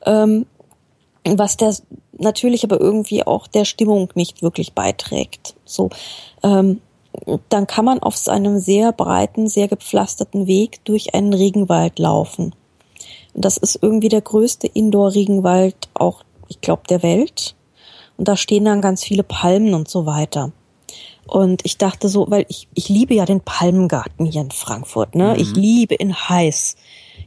[0.07, 0.47] Ähm,
[1.27, 1.75] was der
[2.17, 5.55] natürlich aber irgendwie auch der Stimmung nicht wirklich beiträgt.
[5.65, 5.91] So,
[6.43, 6.81] ähm,
[7.49, 12.55] dann kann man auf einem sehr breiten, sehr gepflasterten Weg durch einen Regenwald laufen.
[13.35, 17.57] Das ist irgendwie der größte Indoor-Regenwald auch, ich glaube, der Welt.
[18.21, 20.53] Und da stehen dann ganz viele Palmen und so weiter.
[21.27, 25.33] Und ich dachte so, weil ich, ich liebe ja den Palmengarten hier in Frankfurt, ne?
[25.33, 25.41] Mhm.
[25.41, 26.77] Ich liebe in heiß.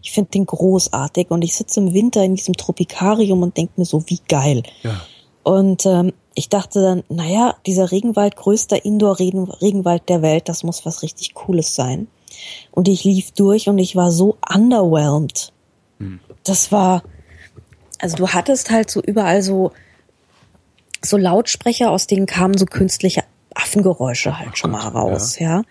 [0.03, 3.86] Ich finde den großartig und ich sitze im Winter in diesem Tropikarium und denke mir
[3.86, 4.62] so, wie geil.
[4.84, 5.01] Ja.
[5.41, 11.01] Und ähm, ich dachte dann, naja, dieser Regenwald, größter Indoor-Regenwald der Welt, das muss was
[11.01, 12.08] richtig Cooles sein.
[12.69, 15.53] Und ich lief durch und ich war so underwhelmed.
[15.97, 16.19] Mhm.
[16.43, 17.01] Das war,
[17.97, 19.71] also du hattest halt so überall so
[21.04, 25.63] so Lautsprecher, aus denen kamen so künstliche Affengeräusche halt oh schon Gott, mal raus, ja.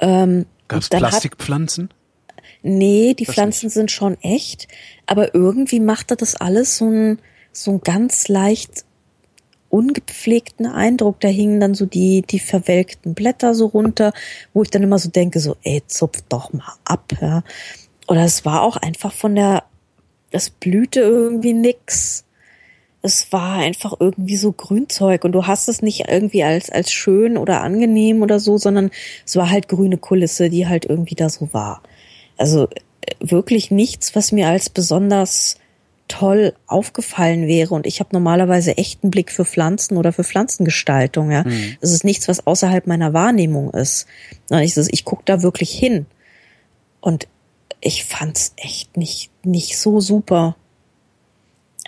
[0.00, 0.22] ja.
[0.22, 1.88] Ähm, Gab Plastikpflanzen?
[1.88, 3.74] Hat, nee, die das Pflanzen nicht.
[3.74, 4.68] sind schon echt,
[5.06, 7.18] aber irgendwie machte das alles so ein
[7.52, 8.84] so ein ganz leicht
[9.70, 11.20] ungepflegten Eindruck.
[11.20, 14.12] Da hingen dann so die, die verwelkten Blätter so runter,
[14.54, 17.42] wo ich dann immer so denke, so, ey, zupf doch mal ab, ja.
[18.06, 19.64] Oder es war auch einfach von der,
[20.30, 22.24] das blühte irgendwie nix
[23.08, 27.38] es war einfach irgendwie so Grünzeug und du hast es nicht irgendwie als, als schön
[27.38, 28.90] oder angenehm oder so, sondern
[29.24, 31.82] es war halt grüne Kulisse, die halt irgendwie da so war.
[32.36, 32.68] Also
[33.00, 35.56] äh, wirklich nichts, was mir als besonders
[36.06, 41.30] toll aufgefallen wäre und ich habe normalerweise echt einen Blick für Pflanzen oder für Pflanzengestaltung,
[41.30, 41.44] ja.
[41.44, 41.76] Mhm.
[41.80, 44.06] Es ist nichts, was außerhalb meiner Wahrnehmung ist.
[44.50, 46.06] Ich, ich gucke da wirklich hin.
[47.00, 47.28] Und
[47.80, 50.56] ich fand's echt nicht, nicht so super.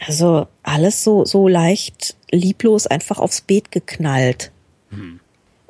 [0.06, 4.50] Also alles so, so leicht lieblos einfach aufs Beet geknallt.
[4.90, 5.20] Hm.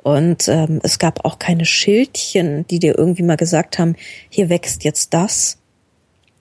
[0.03, 3.95] Und ähm, es gab auch keine Schildchen, die dir irgendwie mal gesagt haben,
[4.29, 5.57] hier wächst jetzt das.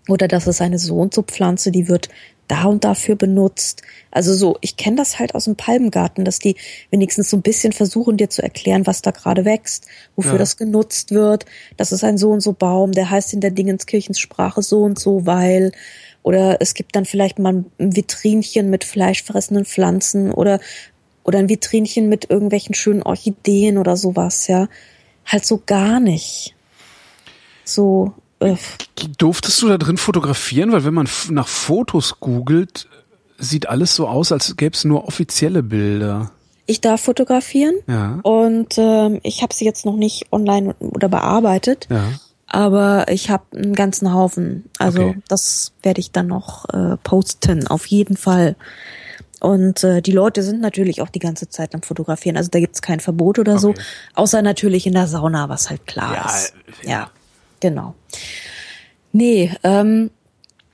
[0.09, 2.09] Oder das ist eine so und so Pflanze, die wird
[2.50, 3.83] da und dafür benutzt.
[4.11, 6.57] Also so, ich kenne das halt aus dem Palmgarten, dass die
[6.90, 10.38] wenigstens so ein bisschen versuchen, dir zu erklären, was da gerade wächst, wofür ja.
[10.38, 11.46] das genutzt wird.
[11.76, 15.26] Das ist ein so und so Baum, der heißt in der Dingenskirchensprache so und so,
[15.26, 15.70] weil
[16.22, 20.61] oder es gibt dann vielleicht mal ein Vitrinchen mit fleischfressenden Pflanzen oder,
[21.24, 24.68] oder ein Vitrinchen mit irgendwelchen schönen Orchideen oder sowas, ja.
[25.24, 26.54] Halt so gar nicht.
[27.64, 28.14] So.
[28.40, 28.56] Äh.
[29.18, 30.72] Durftest du da drin fotografieren?
[30.72, 32.88] Weil wenn man nach Fotos googelt,
[33.38, 36.33] sieht alles so aus, als gäbe es nur offizielle Bilder.
[36.66, 38.20] Ich darf fotografieren ja.
[38.22, 41.88] und ähm, ich habe sie jetzt noch nicht online oder bearbeitet.
[41.90, 42.12] Ja
[42.51, 44.65] aber ich habe einen ganzen Haufen.
[44.79, 45.19] Also okay.
[45.29, 48.57] das werde ich dann noch äh, posten, auf jeden Fall.
[49.41, 52.37] Und äh, die Leute sind natürlich auch die ganze Zeit am Fotografieren.
[52.37, 53.61] Also da gibt's kein Verbot oder okay.
[53.61, 53.75] so,
[54.15, 56.55] außer natürlich in der Sauna, was halt klar ja, ist.
[56.83, 56.91] Ja.
[56.91, 57.11] ja,
[57.61, 57.95] genau.
[59.13, 60.11] Nee, ähm,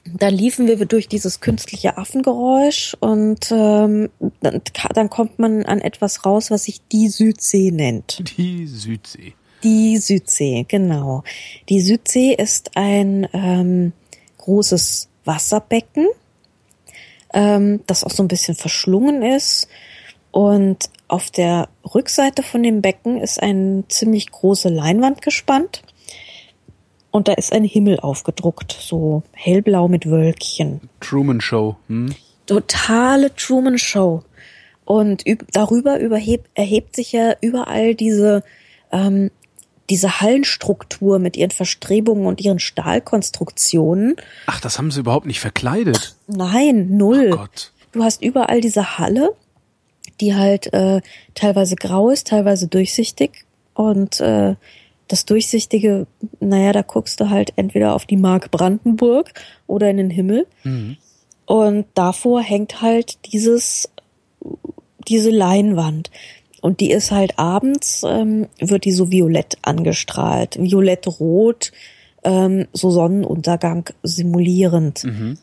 [0.05, 4.09] da liefen wir durch dieses künstliche Affengeräusch und ähm,
[4.41, 4.63] dann,
[4.95, 8.23] dann kommt man an etwas raus, was sich die Südsee nennt.
[8.37, 9.35] Die Südsee.
[9.63, 11.25] Die Südsee, genau.
[11.69, 13.93] Die Südsee ist ein ähm,
[14.39, 16.07] großes Wasserbecken,
[17.33, 19.69] ähm, das auch so ein bisschen verschlungen ist.
[20.31, 25.83] Und auf der Rückseite von dem Becken ist eine ziemlich große Leinwand gespannt.
[27.11, 30.83] Und da ist ein Himmel aufgedruckt, so hellblau mit Wölkchen.
[31.01, 31.77] Truman Show.
[31.89, 32.15] Hm?
[32.45, 34.23] Totale Truman Show.
[34.85, 38.45] Und darüber überhebt, erhebt sich ja überall diese
[38.93, 39.31] ähm,
[39.91, 44.17] diese Hallenstruktur mit ihren Verstrebungen und ihren Stahlkonstruktionen.
[44.47, 46.17] Ach, das haben sie überhaupt nicht verkleidet.
[46.27, 47.31] Nein, null.
[47.33, 47.73] Oh Gott.
[47.93, 49.31] Du hast überall diese Halle,
[50.21, 51.01] die halt äh,
[51.35, 53.45] teilweise grau ist, teilweise durchsichtig.
[53.75, 54.57] Und äh,
[55.09, 56.07] das Durchsichtige,
[56.41, 59.33] naja, da guckst du halt entweder auf die Mark Brandenburg
[59.67, 60.47] oder in den Himmel.
[60.65, 60.97] Mhm.
[61.47, 63.89] Und davor hängt halt dieses,
[65.07, 66.11] diese Leinwand.
[66.67, 70.59] Und die ist halt abends, ähm, wird die so violett angestrahlt.
[70.61, 71.71] Violett-rot,
[72.25, 75.05] ähm, so Sonnenuntergang simulierend.
[75.05, 75.39] Mhm.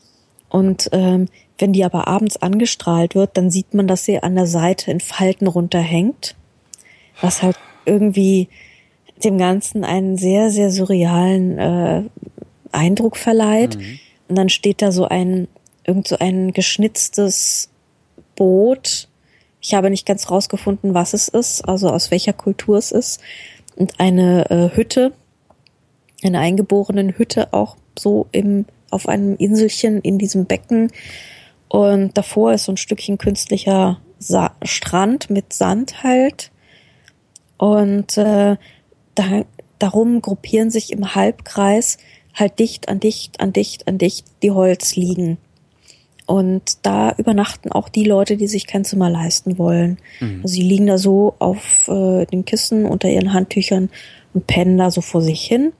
[0.50, 4.46] Und ähm, wenn die aber abends angestrahlt wird, dann sieht man, dass sie an der
[4.46, 6.36] Seite in Falten runterhängt.
[7.22, 7.56] Was halt
[7.86, 8.50] irgendwie
[9.24, 12.02] dem Ganzen einen sehr, sehr surrealen äh,
[12.70, 13.78] Eindruck verleiht.
[13.78, 13.98] Mhm.
[14.28, 15.48] Und dann steht da so ein,
[15.86, 17.70] irgend so ein geschnitztes
[18.36, 19.08] Boot
[19.64, 23.22] ich habe nicht ganz rausgefunden, was es ist, also aus welcher Kultur es ist.
[23.76, 25.12] Und eine äh, Hütte,
[26.22, 30.92] eine eingeborenen Hütte auch so im, auf einem Inselchen in diesem Becken.
[31.68, 36.50] Und davor ist so ein Stückchen künstlicher Sa Strand mit Sand halt.
[37.56, 38.56] Und äh,
[39.14, 39.44] da,
[39.78, 41.96] darum gruppieren sich im Halbkreis
[42.34, 45.38] halt dicht an dicht an dicht an dicht die Holzliegen.
[46.26, 49.98] Und da übernachten auch die Leute, die sich kein Zimmer leisten wollen.
[50.20, 50.40] Mhm.
[50.42, 53.90] Also sie liegen da so auf äh, den Kissen unter ihren Handtüchern
[54.32, 55.72] und pennen da so vor sich hin.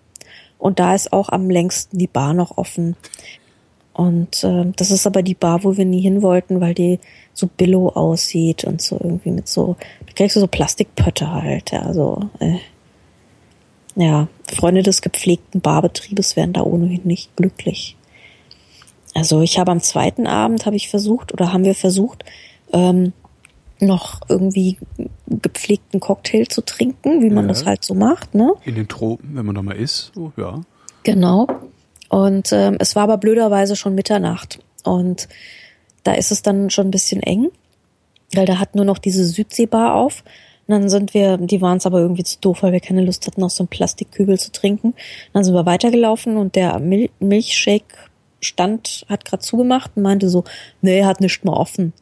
[0.58, 2.96] Und da ist auch am längsten die Bar noch offen.
[3.94, 6.98] Und äh, das ist aber die Bar, wo wir nie hin wollten, weil die
[7.32, 9.76] so billow aussieht und so irgendwie mit so,
[10.06, 12.58] da kriegst du so Plastikpötte halt, ja, so, äh,
[13.96, 17.96] ja, Freunde des gepflegten Barbetriebes werden da ohnehin nicht glücklich.
[19.14, 22.24] Also ich habe am zweiten Abend habe ich versucht oder haben wir versucht,
[22.72, 23.12] ähm,
[23.80, 24.78] noch irgendwie
[25.28, 27.48] gepflegten Cocktail zu trinken, wie man ja.
[27.48, 28.54] das halt so macht, ne?
[28.64, 30.60] In den Tropen, wenn man da mal ist, so, ja.
[31.02, 31.46] Genau.
[32.08, 34.60] Und ähm, es war aber blöderweise schon Mitternacht.
[34.84, 35.28] Und
[36.02, 37.50] da ist es dann schon ein bisschen eng,
[38.34, 40.22] weil da hat nur noch diese Südseebar auf.
[40.66, 43.26] Und dann sind wir, die waren es aber irgendwie zu doof, weil wir keine Lust
[43.26, 44.94] hatten, aus so einem Plastikkübel zu trinken.
[45.32, 48.10] Dann sind wir weitergelaufen und der Mil Milchshake
[48.44, 50.44] stand, hat gerade zugemacht und meinte so,
[50.80, 51.92] nee, hat nicht mehr offen.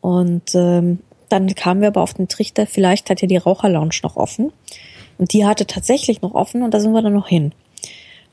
[0.00, 4.16] Und ähm, dann kamen wir aber auf den Trichter, vielleicht hat ja die Raucherlounge noch
[4.16, 4.52] offen.
[5.18, 7.52] Und die hatte tatsächlich noch offen und da sind wir dann noch hin.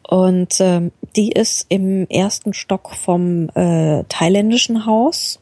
[0.07, 5.39] Und ähm, die ist im ersten Stock vom äh, thailändischen Haus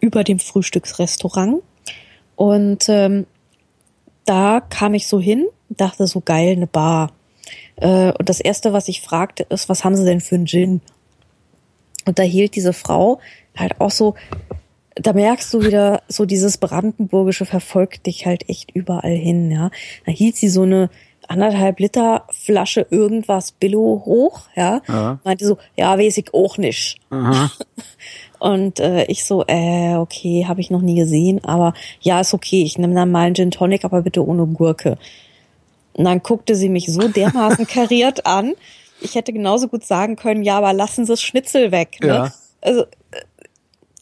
[0.00, 1.62] über dem Frühstücksrestaurant.
[2.36, 3.26] Und ähm,
[4.26, 7.10] da kam ich so hin, dachte so geil, eine Bar.
[7.76, 10.80] Äh, und das erste, was ich fragte, ist, was haben Sie denn für einen Gin?
[12.04, 13.20] Und da hielt diese Frau
[13.56, 14.14] halt auch so,
[14.94, 19.70] da merkst du wieder, so dieses Brandenburgische verfolgt dich halt echt überall hin, ja.
[20.06, 20.90] Da hielt sie so eine
[21.28, 24.80] anderthalb Liter Flasche irgendwas Billo hoch, ja.
[24.88, 25.18] Ja.
[25.24, 26.98] Meinte so, ja, weiß ich auch nicht.
[27.10, 27.50] Aha.
[28.38, 32.62] Und äh, ich so, äh, okay, habe ich noch nie gesehen, aber ja, ist okay,
[32.62, 34.96] ich nehme dann mal einen Gin Tonic, aber bitte ohne Gurke.
[35.98, 38.54] Und dann guckte sie mich so dermaßen kariert an,
[39.00, 41.98] ich hätte genauso gut sagen können, ja, aber lassen Sie das Schnitzel weg.
[42.00, 42.06] Ne?
[42.08, 42.32] Ja.
[42.62, 43.20] Also, äh,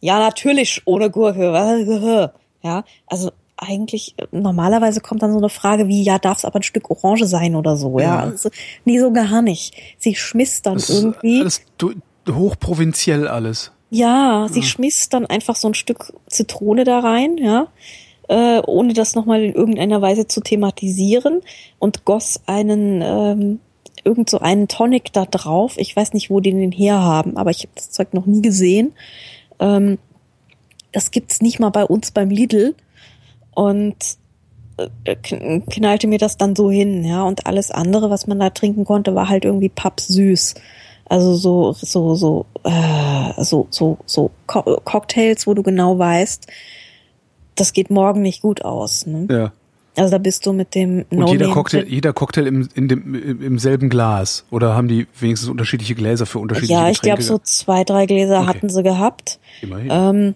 [0.01, 2.33] ja, natürlich ohne Gurke.
[2.63, 6.63] Ja, also eigentlich, normalerweise kommt dann so eine Frage wie, ja, darf es aber ein
[6.65, 8.05] Stück Orange sein oder so, ja.
[8.05, 8.21] Ja.
[8.21, 8.51] Also,
[8.85, 9.75] nee, so gar nicht.
[9.99, 11.41] Sie schmiss dann Das ist irgendwie.
[11.41, 11.95] alles du-
[12.29, 13.71] hochprovinziell alles.
[13.91, 17.69] Ja, sie schmiss dann einfach so ein Stück Zitrone da rein, ja,
[18.29, 21.41] äh, ohne das nochmal in irgendeiner Weise zu thematisieren
[21.79, 23.61] und goss einen, ähm,
[24.05, 25.75] irgend so einen Tonic da drauf.
[25.77, 28.93] Ich weiß nicht, wo die den herhaben, aber ich habe das Zeug noch nie gesehen.
[29.59, 29.99] Ähm,
[30.93, 32.75] das gibt's nicht mal bei uns beim Lidl
[33.55, 33.97] und
[34.77, 38.51] äh, kn- knallte mir das dann so hin, ja, und alles andere, was man da
[38.51, 40.55] trinken konnte, war halt irgendwie pappsüß.
[41.09, 46.49] Also so, so, so, äh, so, so, so Co Cocktails, wo du genau weißt,
[47.57, 49.07] das geht morgen nicht gut aus.
[49.07, 49.27] Ne?
[49.31, 49.53] Ja.
[49.97, 53.59] Also da bist du mit dem Und jeder Cocktail, jeder Cocktail im, in dem, im
[53.59, 54.45] selben Glas.
[54.51, 58.41] Oder haben die wenigstens unterschiedliche Gläser für unterschiedliche Ja, ich glaube, so zwei, drei Gläser
[58.41, 58.47] Okay.
[58.47, 59.39] hatten sie gehabt.
[59.63, 59.89] Immerhin.
[59.91, 60.35] Ähm,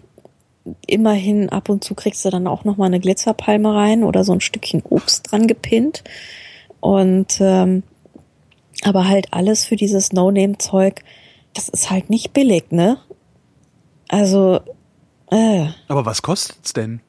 [0.87, 4.33] immerhin ab und zu kriegst du dann auch noch mal eine Glitzerpalme rein oder so
[4.33, 6.03] ein Stückchen Obst dran gepinnt.
[6.79, 7.83] Und ähm,
[8.83, 11.03] aber halt alles für dieses No-Name-Zeug,
[11.53, 12.97] das ist halt nicht billig, ne?
[14.07, 14.59] Also,
[15.29, 17.01] äh, Aber was kostet's denn?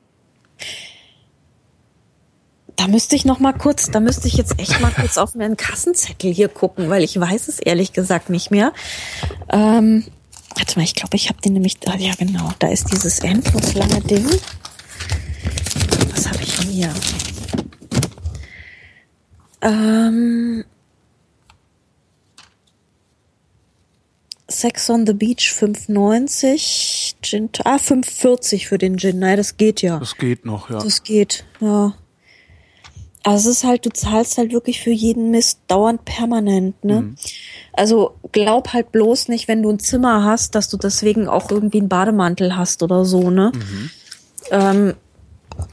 [2.77, 5.57] Da müsste ich noch mal kurz, da müsste ich jetzt echt mal kurz auf meinen
[5.57, 8.73] Kassenzettel hier gucken, weil ich weiß es ehrlich gesagt nicht mehr.
[9.51, 10.05] Ähm,
[10.57, 13.75] warte mal, ich glaube, ich habe den nämlich, ah, ja genau, da ist dieses endlos
[13.75, 14.27] lange Ding.
[16.15, 16.93] Was habe ich denn hier?
[19.61, 20.65] Ähm,
[24.63, 27.17] Sex on the Beach 5,90.
[27.21, 29.19] Gin, ah, 5,40 für den Gin.
[29.19, 29.99] Nein, das geht ja.
[29.99, 30.79] Das geht noch, ja.
[30.79, 31.95] Das geht, ja.
[33.25, 37.15] Also es ist halt, du zahlst halt wirklich für jeden Mist dauernd permanent, ne?
[37.73, 41.79] Also glaub halt bloß nicht, wenn du ein Zimmer hast, dass du deswegen auch irgendwie
[41.79, 43.51] einen Bademantel hast oder so, ne?
[44.53, 44.95] Ähm,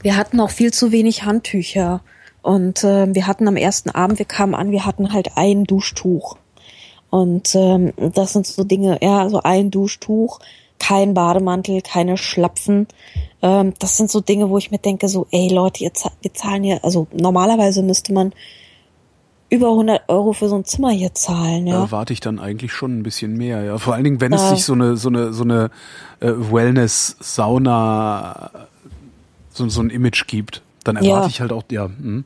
[0.02, 2.02] wir hatten auch viel zu wenig Handtücher.
[2.42, 6.38] Und ähm, wir hatten am ersten Abend, wir kamen an, wir hatten halt ein Duschtuch.
[7.10, 10.38] Und ähm, das sind so Dinge, ja, so ein Duschtuch,
[10.78, 12.86] kein Bademantel, keine Schlapfen.
[13.42, 15.90] Ähm, das sind so Dinge, wo ich mir denke, so, ey Leute, ihr
[16.22, 18.32] wir zahlen hier, also normalerweise müsste man
[19.52, 21.80] über 100 Euro für so ein Zimmer hier zahlen, Da ja.
[21.80, 23.78] erwarte ich dann eigentlich schon ein bisschen mehr, ja.
[23.78, 24.50] Vor allen Dingen, wenn es Ja.
[24.54, 25.70] sich so eine, so eine, so eine
[26.20, 26.28] äh,
[27.30, 28.50] Wellness-Sauna,
[29.52, 31.26] so, so ein Image gibt, dann erwarte Ja.
[31.26, 32.24] ich halt auch, ja, hm.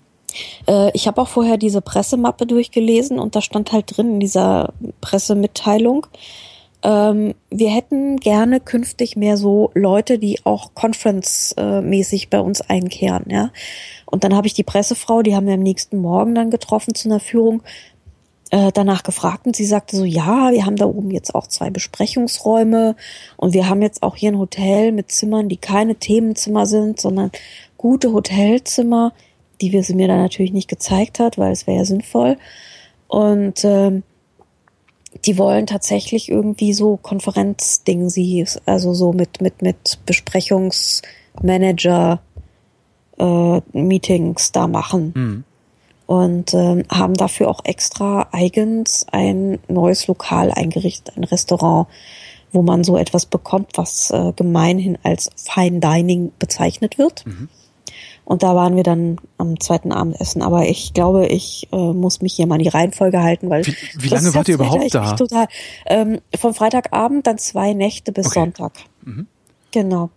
[0.67, 4.73] Äh, ich habe auch vorher diese Pressemappe durchgelesen und da stand halt drin in dieser
[5.01, 6.07] Pressemitteilung,
[6.85, 13.51] ähm, wir hätten gerne künftig mehr so Leute, die auch Conference-mäßig bei uns einkehren, ja.
[14.05, 17.09] Und dann habe ich die Pressefrau, die haben wir am nächsten Morgen dann getroffen zu
[17.09, 17.63] einer Führung,
[18.51, 21.71] äh, danach gefragt und sie sagte so, ja, wir haben da oben jetzt auch zwei
[21.71, 22.97] Besprechungsräume
[23.39, 27.31] und wir haben jetzt auch hier ein Hotel mit Zimmern, die keine Themenzimmer sind, sondern
[27.79, 29.15] gute Hotelzimmer,
[29.65, 32.37] die wir sie mir dann natürlich nicht gezeigt hat, weil es wäre ja sinnvoll.
[33.09, 34.03] Und ähm,
[35.25, 42.21] die wollen tatsächlich irgendwie so Konferenzding sie, also so mit mit mit Besprechungsmanager
[43.19, 45.13] äh, Meetings da machen
[46.07, 51.89] und ähm, haben dafür auch extra eigens ein neues Lokal eingerichtet, ein Restaurant,
[52.53, 57.25] wo man so etwas bekommt, was äh, gemeinhin als Fine Dining bezeichnet wird.
[58.25, 60.41] Und da waren wir dann am zweiten Abendessen.
[60.43, 63.75] Aber ich glaube, ich äh, muss mich hier mal an die Reihenfolge halten, weil Wie-
[63.97, 65.13] wie lange wart ihr überhaupt da?
[65.15, 65.47] Total.
[65.87, 68.41] Ähm, vom Freitagabend dann zwei Nächte bis Okay.
[68.41, 68.73] Sonntag.
[69.73, 70.11] Genau.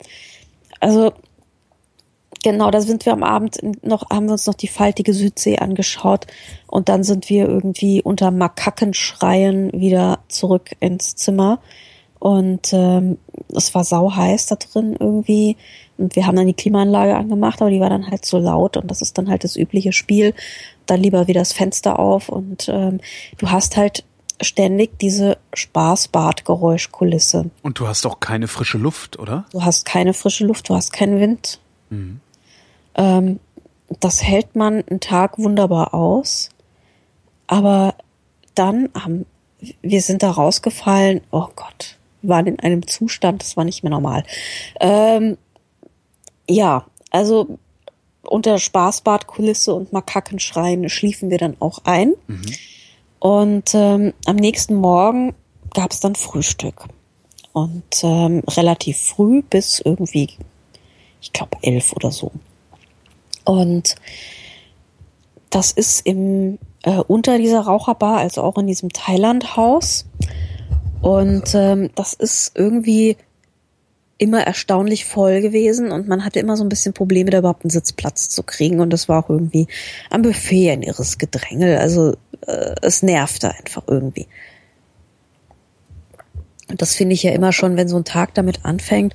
[0.80, 1.12] Also
[2.44, 6.28] Genau, da sind wir am Abend noch, haben wir uns noch die faltige Südsee angeschaut
[6.68, 11.60] und dann sind wir irgendwie unter Makakenschreien wieder zurück ins Zimmer.
[12.20, 13.18] Und ähm,
[13.54, 15.58] es war sau heiß da drin irgendwie.
[15.98, 18.90] Und wir haben dann die Klimaanlage angemacht, aber die war dann halt so laut und
[18.90, 20.34] das ist dann halt das übliche Spiel.
[20.86, 23.00] Dann lieber wieder das Fenster auf und ähm,
[23.38, 24.04] du hast halt
[24.42, 27.50] ständig diese Spaßbadgeräuschkulisse.
[27.64, 29.46] Und du hast auch keine frische Luft, oder?
[29.52, 31.60] Du hast keine frische Luft, du hast keinen Wind.
[32.96, 33.40] Ähm,
[34.00, 36.50] das hält man einen Tag wunderbar aus.
[37.48, 37.96] Aber
[38.54, 39.26] dann haben
[39.82, 41.22] wir sind da rausgefallen.
[41.32, 44.24] Oh Gott, wir waren in einem Zustand, das war nicht mehr normal.
[44.80, 45.38] Ähm,
[46.50, 47.58] ja, also
[48.24, 52.14] unter Spaßbadkulisse und Makakenschreien schliefen wir dann auch ein.
[52.28, 52.46] Mhm.
[53.20, 55.34] Und ähm, am nächsten Morgen
[55.74, 56.86] gab es dann Frühstück.
[57.54, 60.30] Und ähm, relativ früh bis irgendwie,
[61.22, 62.32] ich glaube, elf oder so.
[63.46, 63.96] Und
[65.50, 70.06] das ist im äh, unter dieser Raucherbar, also auch in diesem Thailand-Haus.
[71.02, 73.18] Und ähm, das ist irgendwie
[74.18, 77.70] immer erstaunlich voll gewesen und man hatte immer so ein bisschen Probleme, da überhaupt einen
[77.70, 78.80] Sitzplatz zu kriegen.
[78.80, 79.68] Und das war auch irgendwie
[80.10, 81.78] am Buffet ein irres Gedrängel.
[81.78, 84.28] Also äh, es nervte einfach irgendwie.
[86.70, 89.14] Und das finde ich ja immer schon, wenn so ein Tag damit anfängt,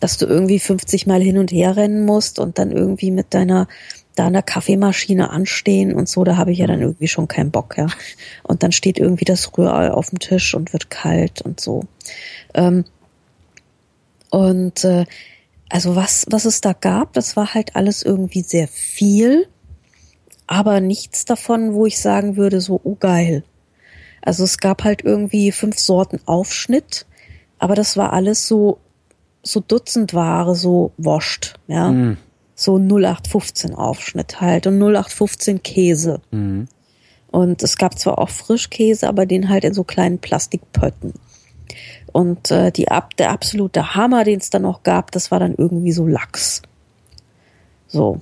[0.00, 3.66] dass du irgendwie 50 Mal hin und her rennen musst und dann irgendwie mit deiner
[4.16, 7.76] da an Kaffeemaschine anstehen und so, da habe ich ja dann irgendwie schon keinen Bock,
[7.76, 7.86] ja.
[8.44, 11.84] Und dann steht irgendwie das Rührei auf dem Tisch und wird kalt und so.
[12.54, 12.84] Ähm,
[14.34, 15.06] und äh,
[15.68, 19.46] also was, was es da gab, das war halt alles irgendwie sehr viel,
[20.48, 23.44] aber nichts davon, wo ich sagen würde, so, oh geil.
[24.22, 27.06] Also es gab halt irgendwie fünf Sorten Aufschnitt,
[27.60, 28.78] aber das war alles so,
[29.44, 31.92] so Dutzendware, so wascht, ja.
[31.92, 32.16] Mhm.
[32.56, 36.20] So 0815 Aufschnitt halt und 0815 Käse.
[36.32, 36.66] Mhm.
[37.30, 41.14] Und es gab zwar auch Frischkäse, aber den halt in so kleinen Plastikpötten.
[42.14, 45.54] Und äh, die, ab, der absolute Hammer, den es dann noch gab, das war dann
[45.54, 46.62] irgendwie so Lachs.
[47.88, 48.20] So.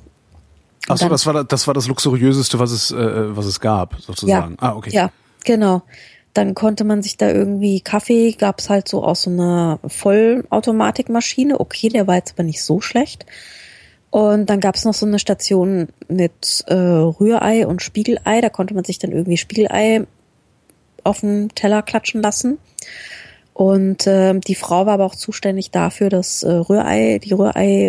[0.88, 4.57] Achso, das war das war das luxuriöseste, was es äh, was es gab, sozusagen.
[4.61, 4.90] Ja, ah, okay.
[4.92, 5.11] Ja,
[5.44, 5.83] Genau.
[6.35, 11.61] Dann konnte man sich da irgendwie Kaffee, gab's halt so aus so einer Vollautomatikmaschine.
[11.61, 13.26] Okay, der war jetzt aber nicht so schlecht.
[14.11, 18.40] Und dann gab's noch so eine Station mit äh, Rührei und Spiegelei.
[18.40, 20.07] Da konnte man sich dann irgendwie Spiegelei
[21.05, 22.59] auf den Teller klatschen lassen.
[23.55, 27.88] Und äh, die Frau war aber auch zuständig dafür, dass äh, Rührei, die Rührei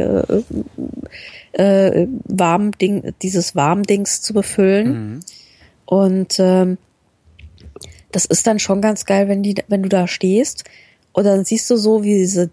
[1.54, 4.88] äh, äh, Warmding, dieses Warmdings zu befüllen.
[4.88, 5.20] Mhm.
[5.86, 6.78] Und ähm,
[8.12, 10.66] das ist dann schon ganz geil, wenn die, wenn du da stehst
[11.14, 12.50] und dann siehst du so, wie diese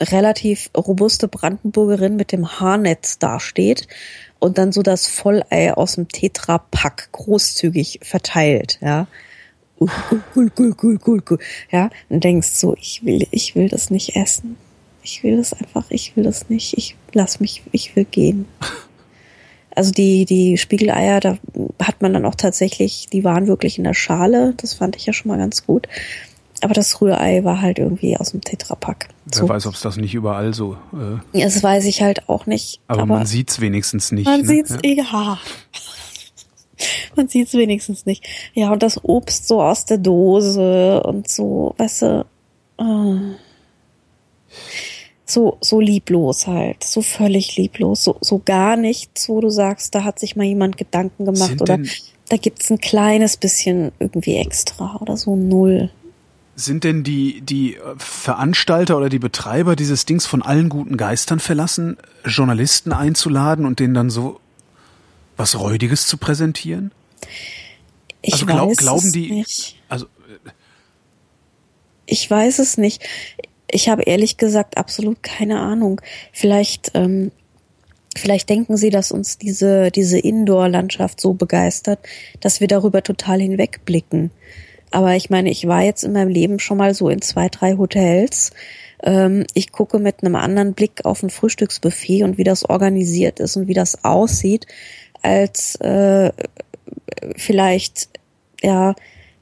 [0.00, 3.88] relativ robuste Brandenburgerin mit dem Haarnetz dasteht
[4.38, 9.06] und dann so das Vollei aus dem Tetra-Pack großzügig verteilt, ja.
[9.78, 9.88] Uh,
[10.34, 11.38] cool, cool, cool, cool, cool,
[11.70, 11.90] ja.
[12.08, 14.56] Und denkst so, ich will, ich will das nicht essen.
[15.02, 16.76] Ich will das einfach, ich will das nicht.
[16.76, 18.46] Ich lass mich, ich will gehen.
[19.76, 21.36] Also die, die Spiegeleier, da
[21.82, 24.54] hat man dann auch tatsächlich, die waren wirklich in der Schale.
[24.56, 25.86] Das fand ich ja schon mal ganz gut.
[26.62, 29.08] Aber das Rührei war halt irgendwie aus dem Tetrapack.
[29.26, 29.48] Wer so.
[29.48, 30.78] weiß, ob es das nicht überall so.
[31.34, 32.80] Äh das weiß ich halt auch nicht.
[32.88, 34.24] Aber, aber man sieht's wenigstens nicht.
[34.24, 34.46] Man ne?
[34.46, 34.92] sieht's, ja.
[34.94, 35.38] ja.
[37.16, 38.24] man sieht's wenigstens nicht.
[38.54, 42.26] Ja, und das Obst so aus der Dose und so, weißt du.
[42.78, 43.36] Äh
[45.28, 50.04] so, so lieblos halt, so völlig lieblos, so, so gar nichts, wo du sagst, da
[50.04, 51.78] hat sich mal jemand Gedanken gemacht oder
[52.28, 55.90] da gibt's ein kleines bisschen irgendwie extra oder so null.
[56.54, 61.98] Sind denn die, die Veranstalter oder die Betreiber dieses Dings von allen guten Geistern verlassen,
[62.24, 64.40] Journalisten einzuladen und denen dann so
[65.36, 66.92] was Räudiges zu präsentieren?
[68.22, 69.80] Ich also glaub, weiß glauben die, nicht.
[69.88, 70.06] also
[72.06, 73.02] ich weiß es nicht
[73.70, 76.00] ich habe ehrlich gesagt absolut keine Ahnung.
[76.32, 77.32] Vielleicht, ähm,
[78.16, 82.00] vielleicht denken sie, dass uns diese, diese Indoor-Landschaft so begeistert,
[82.40, 84.30] dass wir darüber total hinwegblicken.
[84.90, 87.76] Aber ich meine, ich war jetzt in meinem Leben schon mal so in zwei, drei
[87.76, 88.52] Hotels.
[89.02, 93.56] Ähm, ich gucke mit einem anderen Blick auf ein Frühstücksbuffet und wie das organisiert ist
[93.56, 94.66] und wie das aussieht,
[95.22, 96.32] als äh,
[97.36, 98.08] vielleicht
[98.62, 98.94] ja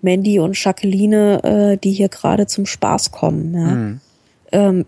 [0.03, 3.55] Mandy und Jacqueline, äh, die hier gerade zum Spaß kommen.
[3.55, 3.61] Ja.
[3.61, 4.01] Mhm
[4.55, 4.87] ähm,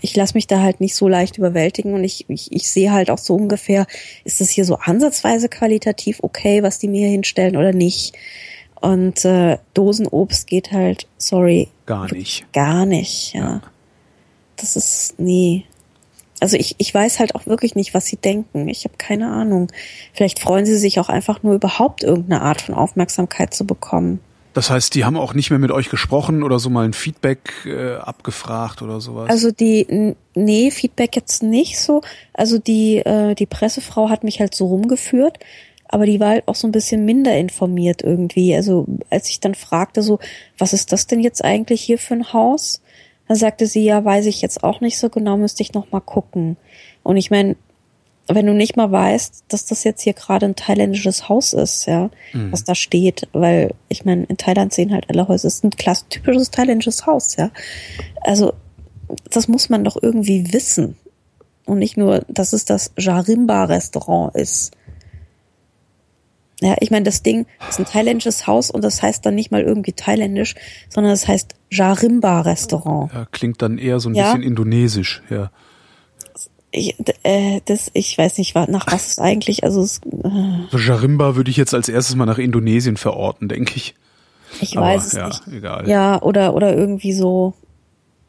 [0.00, 3.10] ich lasse mich da halt nicht so leicht überwältigen und ich, ich, ich sehe halt
[3.10, 3.86] auch so ungefähr,
[4.24, 8.16] ist es hier so ansatzweise qualitativ okay, was die mir hinstellen oder nicht.
[8.80, 11.68] Und äh, Dosenobst geht halt, sorry.
[11.86, 12.52] Gar nicht.
[12.52, 13.40] Gar nicht, ja.
[13.40, 13.62] ja.
[14.56, 15.64] Das ist, nee.
[16.42, 18.66] Also ich, ich weiß halt auch wirklich nicht, was sie denken.
[18.66, 19.70] Ich habe keine Ahnung.
[20.12, 24.18] Vielleicht freuen sie sich auch einfach nur überhaupt irgendeine Art von Aufmerksamkeit zu bekommen.
[24.52, 27.52] Das heißt, die haben auch nicht mehr mit euch gesprochen oder so mal ein Feedback
[27.64, 29.30] äh, abgefragt oder sowas?
[29.30, 32.02] Also die, nee, Feedback jetzt nicht so.
[32.34, 35.38] Also die, äh, die Pressefrau hat mich halt so rumgeführt,
[35.86, 38.52] aber die war halt auch so ein bisschen minder informiert irgendwie.
[38.56, 40.18] Also als ich dann fragte so,
[40.58, 42.82] was ist das denn jetzt eigentlich hier für ein Haus?
[43.28, 46.00] Dann sagte sie, ja, weiß ich jetzt auch nicht so genau, müsste ich noch mal
[46.00, 46.56] gucken.
[47.02, 47.56] Und ich meine,
[48.28, 52.10] wenn du nicht mal weißt, dass das jetzt hier gerade ein thailändisches Haus ist, ja,
[52.32, 52.52] mhm.
[52.52, 55.70] was da steht, weil ich meine, in Thailand sehen halt alle Häuser, es ist ein
[55.70, 57.50] klassisch typisches thailändisches Haus, ja.
[58.20, 58.52] Also
[59.30, 60.96] das muss man doch irgendwie wissen.
[61.66, 64.72] und nicht nur, dass es das Jarimba-Restaurant ist.
[66.62, 69.62] Ja, ich meine, das Ding ist ein thailändisches Haus und das heißt dann nicht mal
[69.62, 70.54] irgendwie thailändisch,
[70.88, 73.12] sondern es heißt Jarimba-Restaurant.
[73.12, 74.26] Ja, klingt dann eher so ein Ja.
[74.32, 75.50] bisschen indonesisch, ja.
[76.70, 80.28] Ich, äh, das, ich weiß nicht, nach was es eigentlich, also es, äh,
[80.70, 83.94] So Jarimba würde ich jetzt als erstes mal nach Indonesien verorten, denke ich.
[84.60, 85.42] ich Aber weiß es ja, nicht.
[85.48, 85.88] egal.
[85.88, 87.52] Ja, oder, oder irgendwie so,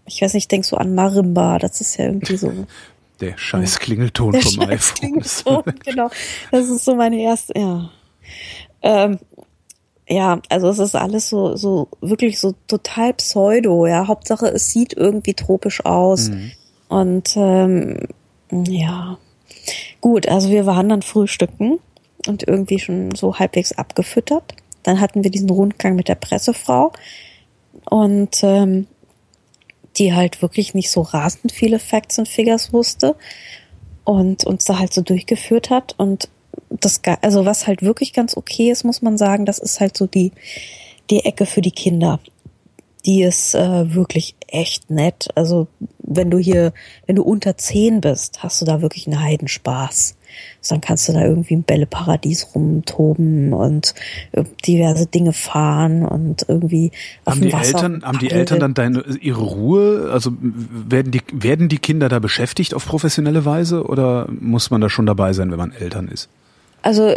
[0.06, 2.52] ich weiß nicht, ich denk so an Marimba, das ist ja irgendwie so.
[3.22, 4.96] Der scheiß Klingelton Der vom scheiß iPhone.
[5.00, 6.10] Klingelton, genau.
[6.52, 7.90] Das ist so meine erste, ja.
[8.82, 9.20] Ähm,
[10.08, 14.08] ja, also es ist alles so, so wirklich so total pseudo, ja.
[14.08, 16.30] Hauptsache es sieht irgendwie tropisch aus.
[16.90, 18.08] Und ähm,
[18.52, 19.18] ja.
[20.02, 21.80] Gut, also wir waren dann frühstücken
[22.28, 24.56] und irgendwie schon so halbwegs abgefüttert.
[24.84, 26.92] Dann hatten wir diesen Rundgang mit der Pressefrau
[27.90, 28.88] und ähm,
[29.98, 33.16] die halt wirklich nicht so rasend viele Facts und Figures wusste
[34.04, 36.30] und uns da halt so durchgeführt hat und
[36.80, 40.08] das also was halt wirklich ganz okay ist, muss man sagen, das ist halt so
[40.08, 40.32] die
[41.10, 42.20] die Ecke für die Kinder.
[43.06, 45.28] Die ist äh, wirklich echt nett.
[45.36, 45.68] Also
[46.00, 46.74] wenn du hier,
[47.06, 50.16] wenn du unter zehn bist, hast du da wirklich einen Heidenspaß.
[50.60, 53.94] Also dann kannst du da irgendwie im Bälleparadies rumtoben und
[54.32, 56.92] äh, diverse Dinge fahren und irgendwie
[57.26, 58.32] Haben die Wasser Eltern, haben die.
[58.32, 60.10] Eltern dann deine, ihre Ruhe?
[60.12, 64.90] Also werden die, werden die Kinder da beschäftigt auf professionelle Weise oder muss man da
[64.90, 66.30] schon dabei sein, wenn man Eltern ist?
[66.84, 67.16] Also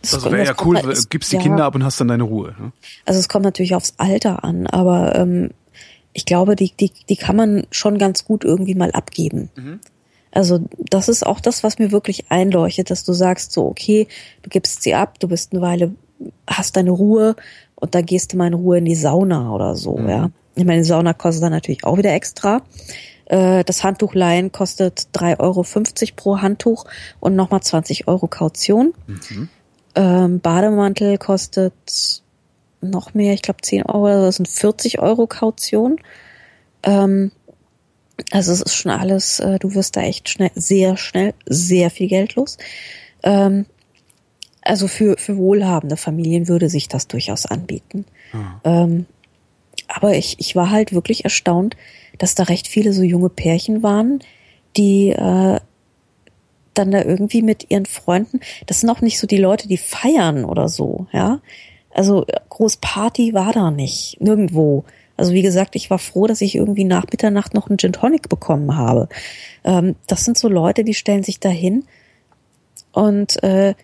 [0.00, 1.42] Das kommt- wäre ja cool, mal- es- gibst die ja.
[1.42, 2.54] Kinder ab und hast dann deine Ruhe.
[2.58, 2.72] Ne?
[3.04, 5.50] Also es kommt natürlich aufs Alter an, aber ähm,
[6.14, 9.50] ich glaube, die, die, die kann man schon ganz gut irgendwie mal abgeben.
[10.30, 14.08] Also das ist auch das, was mir wirklich einleuchtet, dass du sagst, so, okay,
[14.42, 15.94] du gibst sie ab, du bist eine Weile,
[16.46, 17.34] hast deine Ruhe
[17.76, 20.30] und dann gehst du mal in Ruhe in die Sauna oder so, ja.
[20.56, 22.62] Ich meine, die Sauna kostet dann natürlich auch wieder extra.
[23.26, 25.64] Äh, Das Handtuchleihen kostet 3,50 Euro
[26.16, 26.84] pro Handtuch
[27.20, 28.94] und nochmal 20 Euro Kaution.
[29.94, 32.22] Ähm, Bademantel kostet
[32.80, 35.98] noch mehr, ich glaube 10 Euro, also das sind 40 Euro Kaution.
[36.82, 37.30] Ähm,
[38.30, 42.08] also es ist schon alles, äh, du wirst da echt schnell, sehr schnell, sehr viel
[42.08, 42.58] Geld los.
[43.22, 43.66] Ähm,
[44.62, 48.06] also für, für wohlhabende Familien würde sich das durchaus anbieten.
[48.64, 49.06] Ähm,
[49.88, 51.76] aber ich, ich war halt wirklich erstaunt,
[52.18, 54.20] dass da recht viele so junge Pärchen waren,
[54.76, 55.60] die äh,
[56.74, 60.44] dann da irgendwie mit ihren Freunden, das sind auch nicht so die Leute, die feiern
[60.44, 61.40] oder so, ja.
[61.90, 64.84] Also groß Party war da nicht, nirgendwo.
[65.16, 68.28] Also wie gesagt, ich war froh, dass ich irgendwie nach Mitternacht noch einen Gin Tonic
[68.28, 69.08] bekommen habe.
[69.62, 71.84] Ähm, das sind so Leute, die stellen sich da hin
[72.90, 73.74] und äh,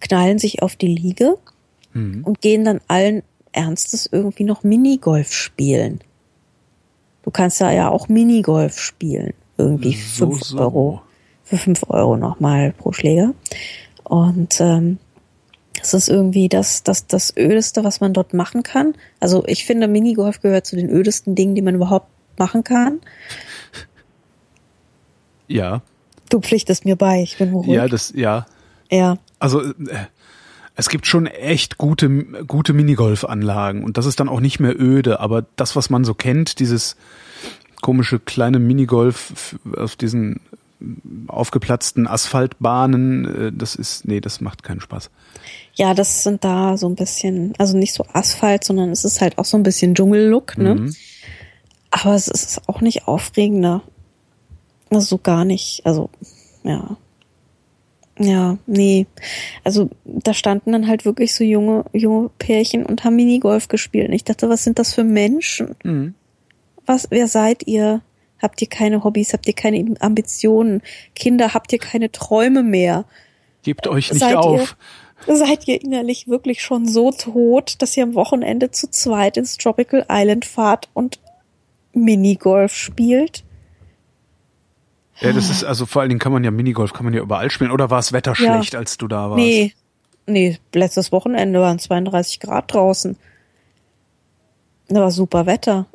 [0.00, 1.36] knallen sich auf die Liege
[2.24, 3.22] und gehen dann allen
[3.52, 6.00] Ernstes irgendwie noch Minigolf spielen.
[7.24, 9.34] Du kannst ja ja auch Minigolf spielen.
[9.58, 10.58] Irgendwie So, fünf so.
[10.58, 11.02] Euro.
[11.42, 13.34] Für fünf Euro nochmal pro Schläger.
[14.04, 14.98] Und ähm,
[15.78, 18.94] das ist irgendwie das, das, das Ödeste, was man dort machen kann.
[19.20, 22.08] Also ich finde, Minigolf gehört zu den ödesten Dingen, die man überhaupt
[22.38, 23.00] machen kann.
[25.48, 25.82] Ja,
[26.30, 27.70] Du pflichtest mir bei, ich bin beruhigt.
[27.70, 28.46] ja, das, ja.
[28.90, 29.18] ja.
[29.38, 29.74] Also äh,
[30.76, 32.08] es gibt schon echt gute,
[32.46, 36.14] gute Minigolfanlagen und das ist dann auch nicht mehr öde, aber das, was man so
[36.14, 36.96] kennt, dieses
[37.80, 40.40] komische kleine Minigolf auf diesen
[41.28, 45.10] aufgeplatzten Asphaltbahnen, äh, das ist, nee, das macht keinen Spaß.
[45.74, 49.38] Ja, das sind da so ein bisschen, also nicht so Asphalt, sondern es ist halt
[49.38, 50.74] auch so ein bisschen Dschungellook, ne?
[50.74, 50.94] Mhm.
[51.90, 53.82] Aber es ist auch nicht aufregender.
[54.90, 55.82] Also so gar nicht.
[55.84, 56.10] Also,
[56.64, 56.96] ja.
[58.18, 59.06] Ja, nee.
[59.64, 64.08] Also da standen dann halt wirklich so junge, junge Pärchen und haben Minigolf gespielt.
[64.08, 65.74] Und ich dachte, was sind das für Menschen?
[65.82, 66.14] Mhm.
[66.86, 68.02] Was, wer seid ihr?
[68.40, 69.32] Habt ihr keine Hobbys?
[69.32, 70.82] Habt ihr keine Ambitionen?
[71.14, 73.04] Kinder, habt ihr keine Träume mehr?
[73.62, 74.76] Gebt euch nicht Seid auf.
[75.26, 79.56] Ihr, seid ihr innerlich wirklich schon so tot, dass ihr am Wochenende zu zweit ins
[79.56, 81.18] Tropical Island fahrt und
[81.94, 83.43] Minigolf spielt?
[85.20, 87.50] Ja, das ist, also vor allen Dingen kann man ja Minigolf, kann man ja überall
[87.50, 87.70] spielen.
[87.70, 88.54] Oder war das Wetter Ja.
[88.54, 89.36] schlecht, als du da warst?
[89.38, 89.72] Nee,
[90.26, 93.16] nee, letztes Wochenende waren 32 Grad draußen.
[94.88, 95.86] Da war super Wetter.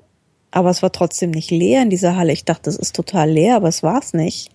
[0.52, 2.34] Aber es war trotzdem nicht leer in dieser Halle.
[2.34, 4.50] Ich dachte, es ist total leer, aber es war es nicht.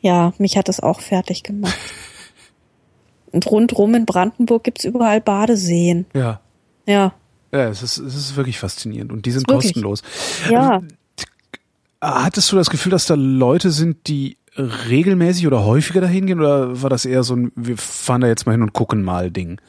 [0.00, 1.76] Ja, mich hat es auch fertig gemacht.
[3.32, 6.06] Und rundrum in Brandenburg gibt's überall Badeseen.
[6.14, 6.40] Ja.
[6.86, 7.12] Ja.
[7.52, 9.72] Ja, es ist, es ist wirklich faszinierend und die sind Wirklich.
[9.72, 10.02] kostenlos.
[10.48, 10.82] Ja.
[12.00, 16.82] Hattest du das Gefühl, dass da Leute sind, die regelmäßig oder häufiger dahin gehen oder
[16.82, 19.60] war das eher so ein, wir fahren da jetzt mal hin und gucken mal Ding?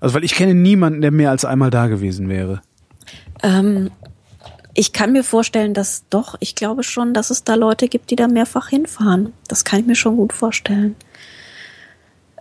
[0.00, 2.62] Also weil ich kenne niemanden, der mehr als einmal da gewesen wäre.
[3.42, 3.90] Ähm,
[4.74, 8.16] ich kann mir vorstellen, dass doch, ich glaube schon, dass es da Leute gibt, die
[8.16, 9.32] da mehrfach hinfahren.
[9.48, 10.94] Das kann ich mir schon gut vorstellen.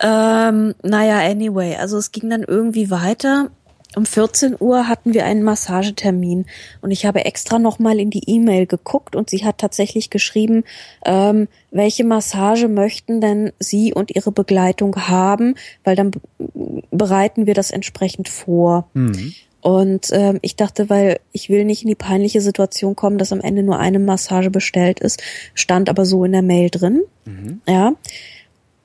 [0.01, 3.49] Ähm, naja, anyway, also es ging dann irgendwie weiter.
[3.95, 6.45] Um 14 Uhr hatten wir einen Massagetermin
[6.81, 10.63] und ich habe extra nochmal in die E-Mail geguckt und sie hat tatsächlich geschrieben,
[11.05, 16.11] ähm, welche Massage möchten denn Sie und Ihre Begleitung haben, weil dann
[16.91, 18.89] bereiten wir das entsprechend vor.
[18.93, 19.33] Mhm.
[19.61, 23.41] Und ähm, ich dachte, weil ich will nicht in die peinliche Situation kommen, dass am
[23.41, 25.23] Ende nur eine Massage bestellt ist,
[25.55, 27.01] stand aber so in der Mail drin.
[27.25, 27.61] Mhm.
[27.67, 27.93] Ja.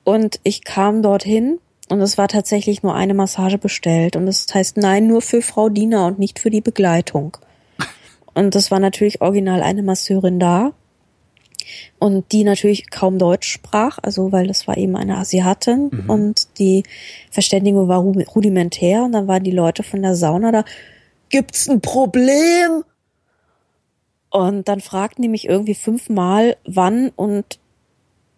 [0.05, 1.59] Und ich kam dorthin
[1.91, 4.15] und es war tatsächlich nur eine Massage bestellt.
[4.15, 7.37] Und das heißt, nein, nur für Frau Diener und nicht für die Begleitung.
[8.33, 10.73] Und das war natürlich original eine Masseurin da.
[11.99, 16.11] Und die natürlich kaum Deutsch sprach, also weil das war eben eine Asiatin mhm.
[16.11, 16.85] und die
[17.31, 20.65] Verständigung war rudimentär und dann waren die Leute von der Sauna da,
[21.29, 22.83] gibt's ein Problem?
[24.31, 27.59] Und dann fragten die mich irgendwie fünfmal, wann und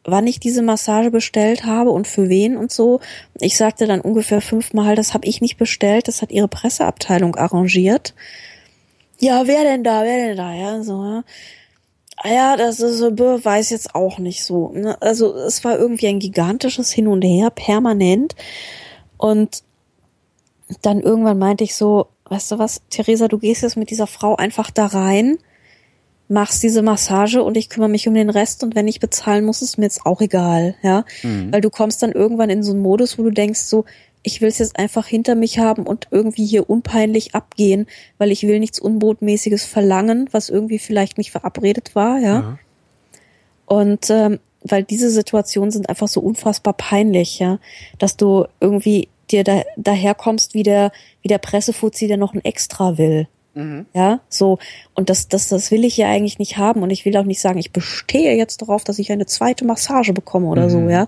[0.05, 3.01] wann ich diese Massage bestellt habe und für wen und so.
[3.41, 8.15] Ich sagte dann ungefähr fünfmal, das habe ich nicht bestellt, das hat ihre Presseabteilung arrangiert.
[9.19, 11.25] Ja, wer denn da, wer denn da, ja, so, ja.
[12.25, 14.71] Ah ja, das ist, weiß jetzt auch nicht so.
[14.73, 15.01] Ne?
[15.01, 18.37] Also es war irgendwie ein gigantisches Hin und Her, permanent.
[19.17, 19.65] Und
[20.83, 24.37] dann irgendwann meinte ich so, weißt du was, Theresa, du gehst jetzt mit dieser Frau
[24.37, 25.39] einfach da rein
[26.33, 29.63] machst diese Massage und ich kümmere mich um den Rest und wenn ich bezahlen muss,
[29.63, 31.05] ist mir jetzt auch egal, ja.
[31.23, 31.53] Mhm.
[31.53, 33.85] Weil du kommst dann irgendwann in so einen Modus, wo du denkst so,
[34.23, 37.87] ich will es jetzt einfach hinter mich haben und irgendwie hier unpeinlich abgehen,
[38.19, 42.41] weil ich will nichts Unbotmäßiges verlangen, was irgendwie vielleicht nicht verabredet war, ja.
[42.41, 42.59] Mhm.
[43.67, 47.59] Und ähm, weil diese Situationen sind einfach so unfassbar peinlich, ja,
[47.99, 52.99] dass du irgendwie dir da, daherkommst wie der, wie der Pressefuzzi, der noch ein Extra
[52.99, 53.27] will.
[53.55, 53.87] Mhm.
[53.93, 54.59] Ja, so.
[54.95, 56.83] Und das, das, das will ich ja eigentlich nicht haben.
[56.83, 60.13] Und ich will auch nicht sagen, ich bestehe jetzt darauf, dass ich eine zweite Massage
[60.13, 60.71] bekomme oder mhm.
[60.71, 61.07] so, ja.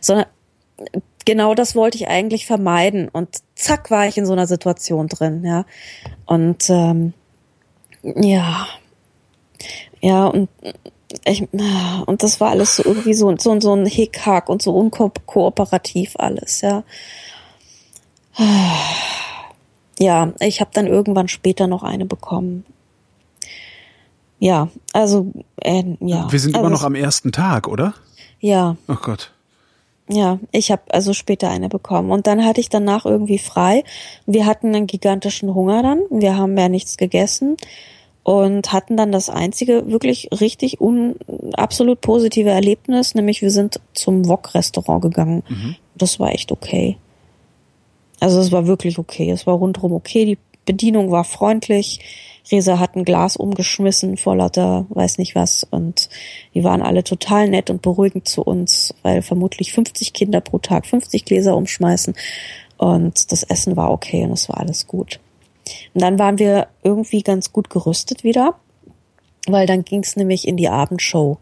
[0.00, 0.26] Sondern
[1.24, 3.08] genau das wollte ich eigentlich vermeiden.
[3.08, 5.64] Und zack, war ich in so einer Situation drin, ja.
[6.26, 7.14] Und ähm,
[8.02, 8.66] ja.
[10.00, 10.48] Ja, und
[11.24, 11.48] ich,
[12.06, 16.60] und das war alles so irgendwie so, so, so ein Hickhack und so unkooperativ alles,
[16.60, 16.84] ja
[19.98, 22.64] ja, ich habe dann irgendwann später noch eine bekommen.
[24.38, 26.30] Ja, also äh, ja.
[26.30, 27.94] Wir sind also, immer noch am ersten Tag, oder?
[28.40, 28.76] Ja.
[28.86, 29.32] Oh Gott.
[30.10, 33.84] Ja, ich habe also später eine bekommen und dann hatte ich danach irgendwie frei.
[34.24, 37.56] Wir hatten einen gigantischen Hunger dann, wir haben mehr nichts gegessen
[38.22, 41.16] und hatten dann das einzige wirklich richtig un
[41.54, 45.42] absolut positive Erlebnis, nämlich wir sind zum Wok Restaurant gegangen.
[45.48, 45.76] Mhm.
[45.94, 46.96] Das war echt okay.
[48.20, 49.30] Also es war wirklich okay.
[49.30, 50.24] Es war rundherum okay.
[50.24, 52.00] Die Bedienung war freundlich.
[52.50, 56.08] Resa hat ein Glas umgeschmissen vor lauter weiß nicht was und
[56.54, 60.86] die waren alle total nett und beruhigend zu uns, weil vermutlich 50 Kinder pro Tag
[60.86, 62.14] 50 Gläser umschmeißen
[62.78, 65.20] und das Essen war okay und es war alles gut.
[65.92, 68.54] Und dann waren wir irgendwie ganz gut gerüstet wieder,
[69.46, 71.38] weil dann ging es nämlich in die Abendshow.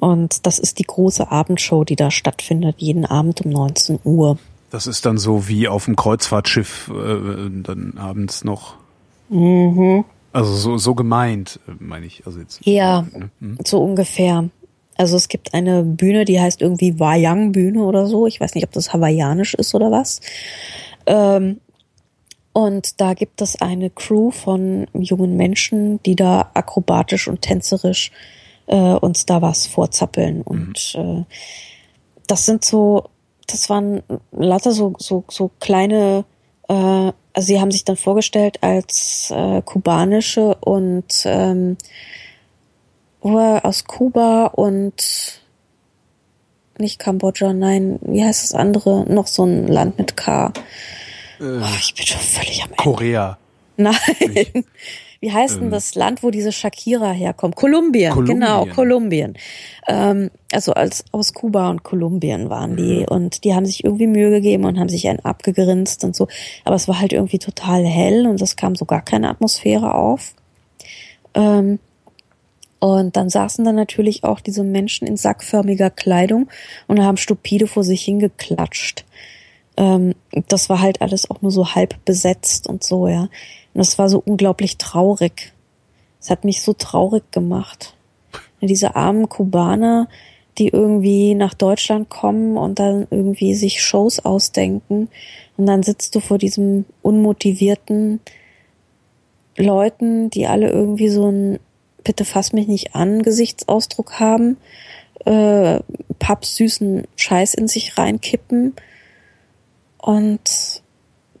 [0.00, 4.38] Und das ist die große Abendshow, die da stattfindet, jeden Abend um 19 Uhr.
[4.70, 8.74] Das ist dann so wie auf dem Kreuzfahrtschiff äh, dann abends noch.
[9.28, 10.04] Mhm.
[10.32, 12.24] Also so, so gemeint, meine ich.
[12.26, 13.06] Also jetzt, ja,
[13.40, 13.58] mhm.
[13.66, 14.48] so ungefähr.
[14.96, 18.26] Also es gibt eine Bühne, die heißt irgendwie Wayang Bühne oder so.
[18.26, 20.20] Ich weiß nicht, ob das hawaiianisch ist oder was.
[21.06, 21.60] Ähm,
[22.52, 28.12] und da gibt es eine Crew von jungen Menschen, die da akrobatisch und tänzerisch
[28.66, 30.42] äh, uns da was vorzappeln.
[30.42, 31.02] Und mhm.
[31.02, 31.24] äh,
[32.26, 33.08] das sind so
[33.52, 36.24] das waren lauter so, so, so kleine,
[36.68, 41.76] äh, also sie haben sich dann vorgestellt als äh, kubanische und ähm,
[43.22, 45.40] aus Kuba und
[46.78, 49.04] nicht Kambodscha, nein, wie heißt das andere?
[49.12, 50.52] Noch so ein Land mit K.
[51.38, 52.82] Äh, oh, ich bin schon völlig am Ende.
[52.82, 53.38] Korea.
[53.76, 54.64] Nein.
[55.20, 57.54] Wie heißt ähm, denn das Land, wo diese Shakira herkommt?
[57.54, 58.40] Kolumbien, Kolumbien.
[58.40, 59.34] genau, Kolumbien.
[59.86, 63.00] Ähm, also als aus Kuba und Kolumbien waren die.
[63.00, 63.04] Mhm.
[63.04, 66.26] Und die haben sich irgendwie Mühe gegeben und haben sich einen abgegrinst und so.
[66.64, 70.34] Aber es war halt irgendwie total hell und es kam so gar keine Atmosphäre auf.
[71.34, 71.78] Ähm,
[72.78, 76.48] und dann saßen da natürlich auch diese Menschen in sackförmiger Kleidung
[76.86, 79.04] und haben stupide vor sich hingeklatscht.
[79.76, 80.14] Ähm,
[80.48, 83.28] das war halt alles auch nur so halb besetzt und so, ja.
[83.74, 85.52] Und es war so unglaublich traurig.
[86.20, 87.94] Es hat mich so traurig gemacht.
[88.60, 90.08] Diese armen Kubaner,
[90.58, 95.08] die irgendwie nach Deutschland kommen und dann irgendwie sich Shows ausdenken.
[95.56, 98.20] Und dann sitzt du vor diesem unmotivierten,
[99.56, 101.58] Leuten, die alle irgendwie so ein
[102.02, 104.56] Bitte fass mich nicht an Gesichtsausdruck haben,
[105.26, 105.80] äh,
[106.18, 108.74] pappsüßen Scheiß in sich reinkippen
[109.98, 110.79] und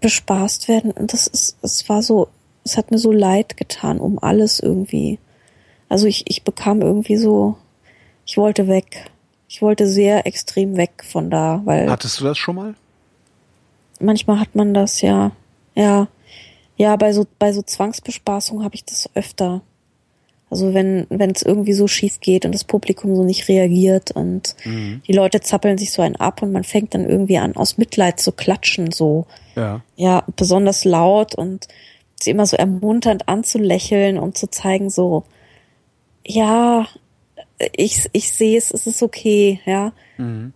[0.00, 0.90] bespaßt werden.
[0.90, 2.28] Und das ist, es war so,
[2.64, 5.18] es hat mir so leid getan um alles irgendwie.
[5.88, 7.56] Also ich, ich bekam irgendwie so,
[8.26, 9.10] ich wollte weg.
[9.48, 11.90] Ich wollte sehr extrem weg von da, weil.
[11.90, 12.74] Hattest du das schon mal?
[13.98, 15.32] Manchmal hat man das, ja.
[15.74, 16.08] Ja.
[16.76, 19.60] Ja, bei so, bei so Zwangsbespaßung habe ich das öfter.
[20.50, 24.56] Also wenn wenn es irgendwie so schief geht und das Publikum so nicht reagiert und
[24.64, 25.00] mhm.
[25.06, 28.18] die Leute zappeln sich so einen ab und man fängt dann irgendwie an aus Mitleid
[28.18, 29.26] zu klatschen so.
[29.54, 29.82] Ja.
[29.96, 31.68] Ja, besonders laut und
[32.20, 35.24] sie immer so ermunternd anzulächeln und zu zeigen so
[36.26, 36.86] ja,
[37.76, 39.92] ich ich sehe es, es ist okay, ja.
[40.18, 40.52] Mhm.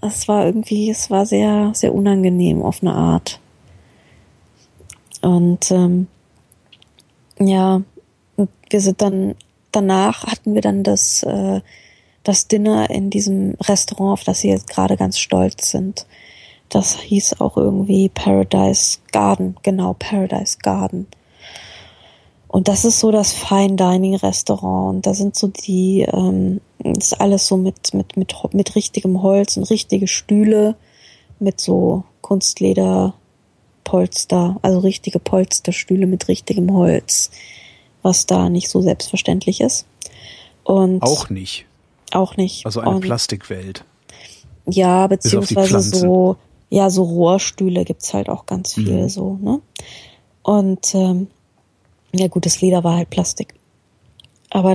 [0.00, 3.40] Es war irgendwie, es war sehr sehr unangenehm auf eine Art.
[5.22, 6.06] Und ähm,
[7.40, 7.82] ja,
[8.38, 9.34] und wir sind dann,
[9.72, 11.60] danach hatten wir dann das, äh,
[12.22, 16.06] das Dinner in diesem Restaurant, auf das sie jetzt gerade ganz stolz sind.
[16.68, 21.08] Das hieß auch irgendwie Paradise Garden, genau, Paradise Garden.
[22.46, 24.96] Und das ist so das Fine Dining Restaurant.
[24.96, 29.56] Und da sind so die, ähm, ist alles so mit, mit, mit, mit richtigem Holz
[29.56, 30.76] und richtige Stühle
[31.40, 33.14] mit so Kunstleder,
[33.84, 37.30] Polster, also richtige Polsterstühle mit richtigem Holz
[38.08, 39.84] was da nicht so selbstverständlich ist.
[40.64, 41.66] Und auch nicht.
[42.12, 42.64] Auch nicht.
[42.64, 43.84] Also eine und, Plastikwelt.
[44.66, 46.36] Ja, beziehungsweise so,
[46.70, 49.08] ja, so Rohrstühle gibt's halt auch ganz viel mhm.
[49.10, 49.60] so, ne?
[50.42, 51.28] Und ähm,
[52.14, 53.54] ja gut, das Leder war halt Plastik.
[54.48, 54.74] Aber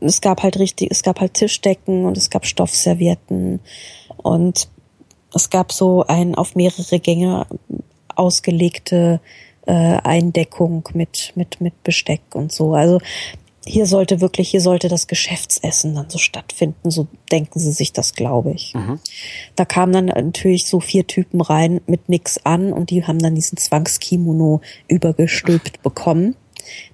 [0.00, 3.60] es gab halt richtig, es gab halt Tischdecken und es gab Stoffservietten
[4.16, 4.68] und
[5.32, 7.46] es gab so ein auf mehrere Gänge
[8.16, 9.20] ausgelegte
[9.66, 12.74] äh, Eindeckung mit, mit, mit Besteck und so.
[12.74, 13.00] Also
[13.64, 18.14] hier sollte wirklich, hier sollte das Geschäftsessen dann so stattfinden, so denken sie sich das,
[18.14, 18.74] glaube ich.
[18.74, 18.98] Mhm.
[19.54, 23.34] Da kamen dann natürlich so vier Typen rein mit nix an und die haben dann
[23.34, 26.34] diesen Zwangskimono übergestülpt bekommen,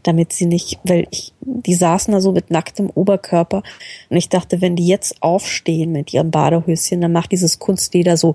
[0.02, 3.62] damit sie nicht, weil ich, die saßen da so mit nacktem Oberkörper
[4.10, 8.34] und ich dachte, wenn die jetzt aufstehen mit ihrem Badehöschen, dann macht dieses Kunstleder so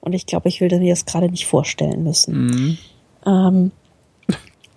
[0.00, 2.46] und ich glaube, ich will mir das gerade nicht vorstellen müssen.
[2.46, 2.78] Mhm.
[3.26, 3.70] Ähm,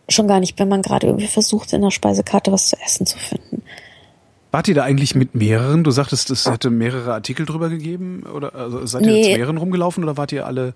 [0.09, 3.17] schon gar nicht, wenn man gerade irgendwie versucht, in der Speisekarte was zu essen zu
[3.17, 3.63] finden.
[4.51, 5.83] Wart ihr da eigentlich mit mehreren?
[5.83, 8.23] Du sagtest, es hätte mehrere Artikel drüber gegeben?
[8.23, 9.21] Oder also seid ihr nee.
[9.29, 10.73] mit mehreren rumgelaufen oder wart ihr alle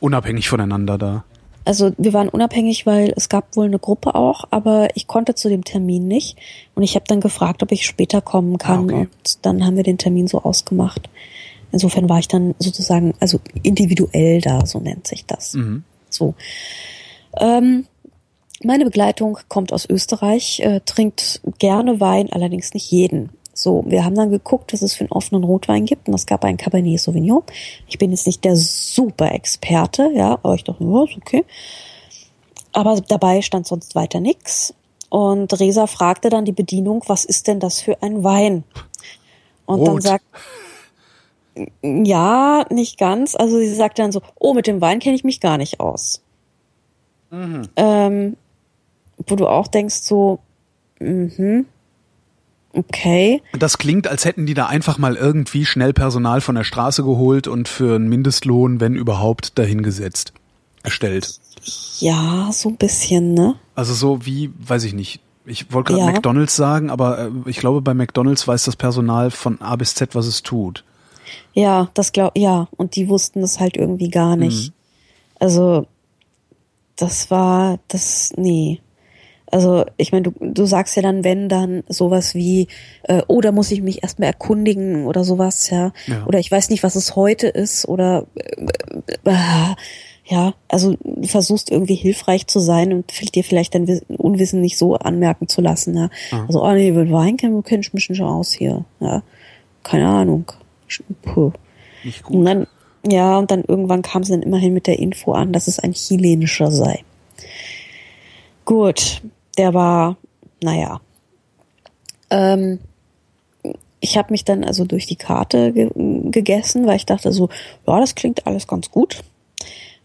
[0.00, 1.24] unabhängig voneinander da?
[1.64, 5.48] Also wir waren unabhängig, weil es gab wohl eine Gruppe auch, aber ich konnte zu
[5.48, 6.36] dem Termin nicht.
[6.74, 8.80] Und ich habe dann gefragt, ob ich später kommen kann.
[8.80, 9.00] Ah, okay.
[9.00, 11.08] Und dann haben wir den Termin so ausgemacht.
[11.74, 15.54] Insofern war ich dann sozusagen, also individuell da, so nennt sich das.
[15.54, 15.82] Mhm.
[16.08, 16.34] So.
[17.38, 17.86] Ähm,
[18.62, 23.30] meine Begleitung kommt aus Österreich, äh, trinkt gerne Wein, allerdings nicht jeden.
[23.52, 26.44] So, wir haben dann geguckt, was es für einen offenen Rotwein gibt und es gab
[26.44, 27.42] einen Cabernet Sauvignon.
[27.88, 31.44] Ich bin jetzt nicht der super Experte, ja, aber ich dachte, ja, ist okay.
[32.72, 34.74] Aber dabei stand sonst weiter nix.
[35.08, 38.64] Und Resa fragte dann die Bedienung, was ist denn das für ein Wein?
[39.66, 39.88] Und Rot.
[39.88, 40.24] dann sagt,
[41.82, 43.34] ja, nicht ganz.
[43.34, 46.22] Also sie sagt dann so, oh, mit dem Wein kenne ich mich gar nicht aus.
[47.30, 47.68] Mhm.
[47.76, 48.36] Ähm,
[49.26, 50.40] wo du auch denkst so,
[51.00, 51.66] mhm,
[52.72, 53.42] okay.
[53.52, 57.46] Das klingt, als hätten die da einfach mal irgendwie schnell Personal von der Straße geholt
[57.46, 60.32] und für einen Mindestlohn, wenn überhaupt, dahingesetzt,
[60.82, 61.38] erstellt.
[61.98, 63.54] Ja, so ein bisschen, ne?
[63.74, 65.20] Also so wie, weiß ich nicht.
[65.46, 66.12] Ich wollte gerade ja.
[66.12, 70.14] McDonalds sagen, aber äh, ich glaube, bei McDonalds weiß das Personal von A bis Z,
[70.14, 70.84] was es tut.
[71.52, 72.68] Ja, das glaub, ja.
[72.76, 74.68] Und die wussten das halt irgendwie gar nicht.
[74.68, 74.74] Mhm.
[75.38, 75.86] Also,
[76.96, 78.80] das war, das, nee.
[79.50, 82.66] Also, ich meine, du, du sagst ja dann, wenn dann sowas wie,
[83.04, 85.92] äh, oh, da muss ich mich erstmal erkundigen oder sowas, ja.
[86.06, 86.26] ja.
[86.26, 89.74] Oder ich weiß nicht, was es heute ist oder äh, äh,
[90.26, 94.96] ja, also du versuchst irgendwie hilfreich zu sein und dir vielleicht dein Unwissen nicht so
[94.96, 96.08] anmerken zu lassen, ja.
[96.32, 96.46] Ah.
[96.46, 99.22] Also, oh nee, mit Wein kenne kenn ich mich schon aus hier, ja.
[99.82, 100.50] Keine Ahnung.
[101.22, 101.52] Puh.
[102.02, 102.36] Nicht gut.
[102.36, 102.66] Und dann,
[103.06, 105.92] ja, und dann irgendwann kam sie dann immerhin mit der Info an, dass es ein
[105.92, 107.04] chilenischer sei.
[108.64, 109.22] Gut,
[109.58, 110.16] der war,
[110.62, 111.00] naja.
[112.30, 112.78] Ähm,
[114.00, 115.90] ich habe mich dann also durch die Karte ge
[116.30, 117.48] gegessen, weil ich dachte so,
[117.86, 119.22] ja, das klingt alles ganz gut.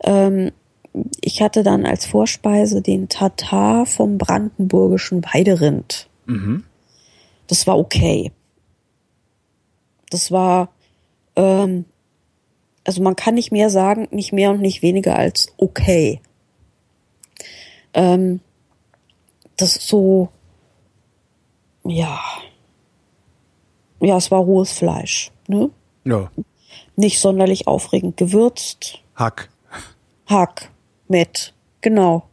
[0.04, 0.52] Ähm,
[1.22, 6.08] ich hatte dann als Vorspeise den Tatar vom brandenburgischen Weiderind.
[6.26, 6.64] Mhm.
[7.48, 8.32] Das war okay.
[10.10, 10.70] Das war,
[11.40, 11.86] ähm,
[12.84, 16.22] also man kann nicht mehr sagen, nicht mehr und nicht weniger als okay.
[17.94, 18.42] Ähm,
[19.56, 20.30] das ist so,
[21.86, 22.20] ja,
[24.02, 25.70] ja, es war rohes Fleisch, ne?
[26.06, 26.32] Ja.
[26.96, 29.00] Nicht sonderlich aufregend gewürzt.
[29.16, 29.50] Hack.
[30.28, 30.72] Hack
[31.08, 32.24] mit, genau.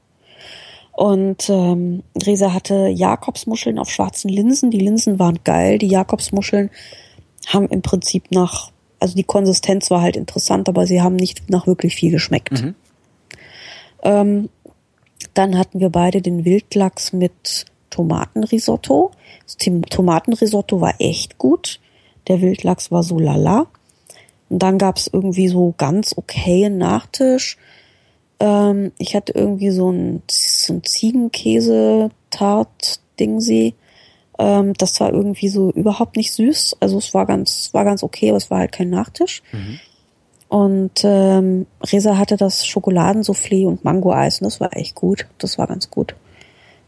[0.92, 4.70] Und ähm, Resa hatte Jakobsmuscheln auf schwarzen Linsen.
[4.70, 5.78] Die Linsen waren geil.
[5.78, 6.70] Die Jakobsmuscheln
[7.48, 11.66] haben im Prinzip nach, also die Konsistenz war halt interessant, aber sie haben nicht nach
[11.66, 12.62] wirklich viel geschmeckt.
[12.62, 12.74] Mhm.
[14.02, 14.48] Ähm,
[15.34, 19.10] dann hatten wir beide den Wildlachs mit Tomatenrisotto.
[19.44, 21.80] Das Tomatenrisotto war echt gut.
[22.28, 23.66] Der Wildlachs war so lala.
[24.48, 27.58] Und dann gab's irgendwie so ganz okayen Nachtisch.
[28.38, 33.74] Ähm, ich hatte irgendwie so ein, so ein Ziegenkäse-Tart-Dingsy.
[34.38, 36.76] Ähm, das war irgendwie so überhaupt nicht süß.
[36.80, 39.42] Also es war ganz, war ganz okay, aber es war halt kein Nachtisch.
[39.52, 39.80] Mhm.
[40.48, 45.26] Und ähm, Resa hatte das Schokoladensoufflé und Mango-Eis und das war echt gut.
[45.38, 46.14] Das war ganz gut.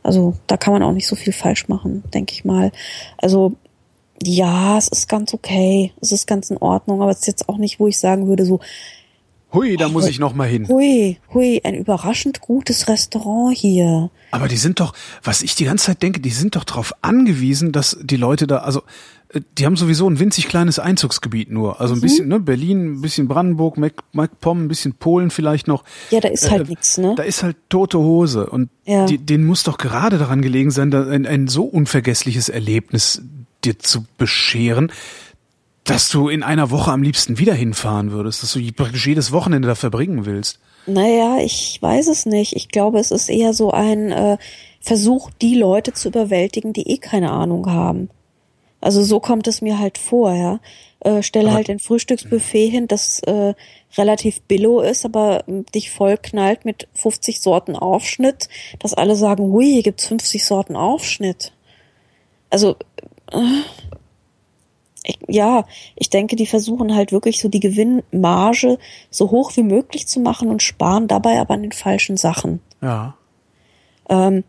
[0.03, 2.71] Also da kann man auch nicht so viel falsch machen, denke ich mal.
[3.17, 3.55] Also
[4.23, 7.59] ja, es ist ganz okay, es ist ganz in Ordnung, aber es ist jetzt auch
[7.59, 8.61] nicht, wo ich sagen würde, so,
[9.53, 10.69] Hui, da muss ich noch mal hin.
[10.69, 14.11] hui, hui, ein überraschend gutes Restaurant hier.
[14.31, 14.93] Aber die sind doch,
[15.23, 18.59] was ich die ganze Zeit denke, die sind doch darauf angewiesen, dass die Leute da,
[18.59, 18.83] also
[19.33, 21.81] äh, die haben sowieso ein winzig kleines Einzugsgebiet nur.
[21.81, 25.83] Also ein bisschen, ne, Berlin, ein bisschen Brandenburg, Mac, MacPom, ein bisschen Polen vielleicht noch.
[26.11, 27.15] Ja, da ist halt Äh, nix, ne?
[27.17, 28.51] Da ist halt tote Hose.
[28.51, 29.07] Und Ja.
[29.07, 33.23] die, denen muss doch gerade daran gelegen sein, da ein, ein so unvergessliches Erlebnis
[33.65, 34.93] dir zu bescheren,
[35.89, 39.69] dass du in einer Woche am liebsten wieder hinfahren würdest, dass du praktisch jedes Wochenende
[39.69, 40.59] da verbringen willst.
[40.87, 42.55] Naja, ich weiß es nicht.
[42.57, 44.39] Ich glaube, es ist eher so ein äh,
[44.81, 48.09] Versuch, die Leute zu überwältigen, die eh keine Ahnung haben.
[48.81, 50.61] Also so kommt es mir halt vor, ja.
[51.01, 53.55] Äh, stelle Aber- halt ein Frühstücksbuffet hin, das äh,
[53.97, 59.45] relativ billow ist, aber ähm, dich voll knallt mit 50 Sorten Aufschnitt, dass alle sagen,
[59.53, 61.53] hui, hier gibt's 50 Sorten Aufschnitt.
[62.51, 62.77] Also
[63.33, 63.39] äh,
[65.09, 65.65] ich, ja,
[65.97, 68.79] ich denke, die versuchen halt wirklich so die Gewinnmarge
[69.11, 72.61] so hoch wie möglich zu machen und sparen dabei aber an den falschen Sachen.
[72.83, 73.17] Ja.
[74.09, 74.45] Ähm,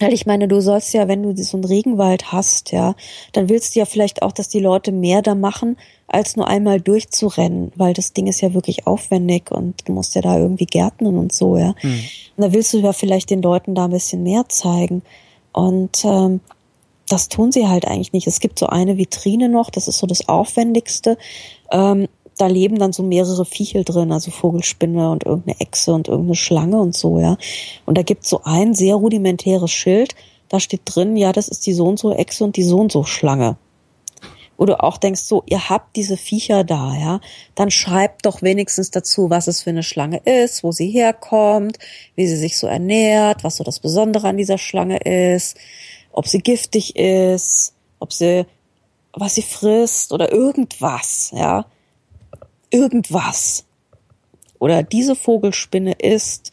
[0.00, 2.94] weil ich meine, du sollst ja, wenn du so einen Regenwald hast, ja,
[3.32, 6.80] dann willst du ja vielleicht auch, dass die Leute mehr da machen, als nur einmal
[6.80, 11.18] durchzurennen, weil das Ding ist ja wirklich aufwendig und du musst ja da irgendwie gärtnen
[11.18, 11.74] und so, ja.
[12.36, 15.02] Und da willst du ja vielleicht den Leuten da ein bisschen mehr zeigen.
[15.52, 16.40] Und ähm,
[17.08, 18.26] das tun sie halt eigentlich nicht.
[18.26, 21.18] Es gibt so eine Vitrine noch, das ist so das Aufwendigste.
[21.70, 26.36] Ähm, da leben dann so mehrere Viechel drin, also Vogelspinne und irgendeine Echse und irgendeine
[26.36, 27.36] Schlange und so, ja.
[27.84, 30.14] Und da gibt's so ein sehr rudimentäres Schild,
[30.48, 32.92] da steht drin, ja, das ist die so und so Echse und die so und
[32.92, 33.56] so Schlange.
[34.56, 37.20] Wo du auch denkst, so, ihr habt diese Viecher da, ja,
[37.54, 41.78] dann schreibt doch wenigstens dazu, was es für eine Schlange ist, wo sie herkommt,
[42.16, 45.56] wie sie sich so ernährt, was so das Besondere an dieser Schlange ist,
[46.18, 48.44] ob sie giftig ist, ob sie,
[49.12, 51.64] was sie frisst oder irgendwas, ja.
[52.70, 53.64] Irgendwas.
[54.58, 56.50] Oder diese Vogelspinne ist,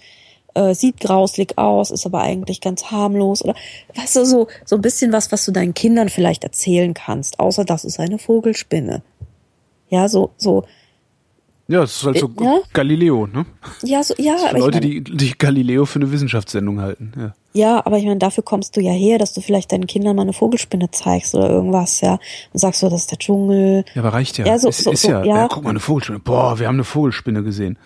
[0.54, 3.56] äh, sieht grauslig aus, ist aber eigentlich ganz harmlos oder
[3.96, 7.66] weißt du, so, so ein bisschen was, was du deinen Kindern vielleicht erzählen kannst, außer
[7.66, 9.02] das ist eine Vogelspinne.
[9.90, 10.64] Ja, so, so,
[11.68, 12.60] Ja, es ist halt so Äh, ja?
[12.72, 13.48] Galileo, ne?
[13.82, 17.14] ja, so, ja, Für aber Leute, ich mein, die, die Galileo für eine Wissenschaftssendung halten.
[17.18, 17.34] Ja.
[17.56, 20.22] Ja, aber ich meine, dafür kommst du ja her, dass du vielleicht deinen Kindern mal
[20.24, 22.20] eine Vogelspinne zeigst oder irgendwas, ja,
[22.54, 23.86] und sagst so, das ist der Dschungel.
[23.96, 24.46] Ja, aber reicht ja.
[24.46, 25.36] Ja, so- ist, so- ist so, ja, ja.
[25.38, 25.48] ja.
[25.48, 26.20] guck mal, eine Vogelspinne.
[26.20, 27.78] Boah, wir haben eine Vogelspinne gesehen.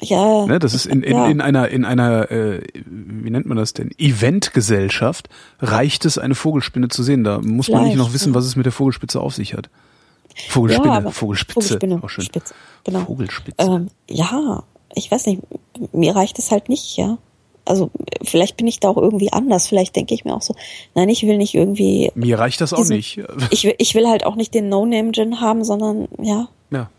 [0.00, 1.26] Ja, Ne, das ist in, in, Ja.
[1.28, 3.90] in einer, in einer, äh, wie nennt man das denn?
[3.96, 5.28] Eventgesellschaft
[5.60, 7.24] reicht es, eine Vogelspinne zu sehen.
[7.24, 9.70] Da muss man nicht Vielleicht, noch wissen, was es mit der Vogelspitze auf sich hat.
[10.48, 11.60] Vogelspinne, ja, Vogelspitze.
[11.60, 12.24] Vogelspinne, Auch schön.
[12.24, 13.00] Spitze, genau.
[13.04, 13.56] Vogelspitze.
[13.66, 15.42] Ähm, ja, ich weiß nicht,
[15.92, 17.16] mir reicht es halt nicht, ja.
[17.66, 17.90] Also
[18.22, 19.66] vielleicht bin ich da auch irgendwie anders.
[19.66, 20.54] Vielleicht denke ich mir auch so,
[20.94, 23.18] nein, ich will nicht irgendwie, Mir reicht das auch diesen- nicht.
[23.50, 26.90] ich will, ich will halt auch nicht den No-Name-Gin haben, sondern ja, Ja.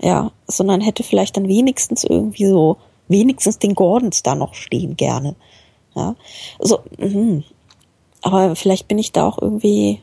[0.00, 5.34] ja, sondern hätte vielleicht dann wenigstens irgendwie so, wenigstens den Gordons da noch stehen gerne.
[5.94, 6.16] Ja,
[6.58, 7.44] so, mhm.
[8.22, 10.00] aber vielleicht bin ich da auch irgendwie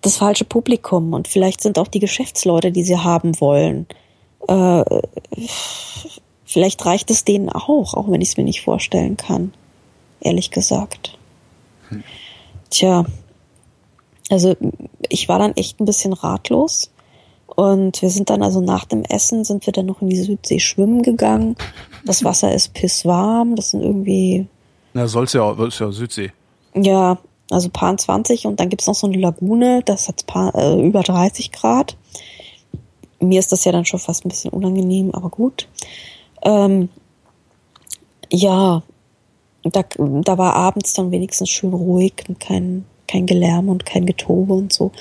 [0.00, 3.86] das falsche Publikum und vielleicht sind auch die Geschäftsleute, die sie haben wollen.
[4.48, 4.82] Äh,
[6.46, 9.52] vielleicht reicht es denen auch, auch wenn ich es mir nicht vorstellen kann.
[10.20, 11.18] Ehrlich gesagt.
[12.70, 13.04] Tja,
[14.30, 14.56] also
[15.08, 16.90] ich war dann echt ein bisschen ratlos.
[17.46, 20.58] Und wir sind dann also nach dem Essen sind wir dann noch in die Südsee
[20.58, 21.56] schwimmen gegangen.
[22.04, 23.56] Das Wasser ist pisswarm.
[23.56, 24.46] Das sind irgendwie,
[24.94, 26.32] Na, soll's ja, auch- ist ja Südsee.
[26.74, 27.18] ja,
[27.50, 31.02] also paar 20 und dann gibt's noch so eine Lagune, das hat paar, äh, über
[31.02, 31.96] 30 Grad.
[33.20, 35.68] Mir ist das ja dann schon fast ein bisschen unangenehm, aber gut.
[36.42, 36.88] Ähm,
[38.30, 38.82] ja,
[39.62, 44.54] da, da war abends dann wenigstens schön ruhig und kein, kein Gelärm und kein Getobe
[44.54, 44.92] und so.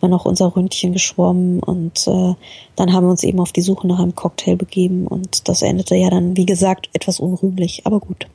[0.00, 2.34] War noch unser Ründchen geschwommen und äh,
[2.74, 5.94] dann haben wir uns eben auf die Suche nach einem Cocktail begeben und das endete
[5.94, 8.26] ja dann, wie gesagt, etwas unrühmlich, aber gut.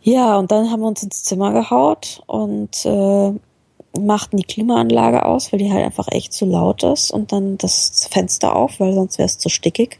[0.00, 3.32] Ja, und dann haben wir uns ins Zimmer gehaut und äh,
[4.00, 8.08] machten die Klimaanlage aus, weil die halt einfach echt zu laut ist und dann das
[8.10, 9.98] Fenster auf, weil sonst wäre es zu stickig.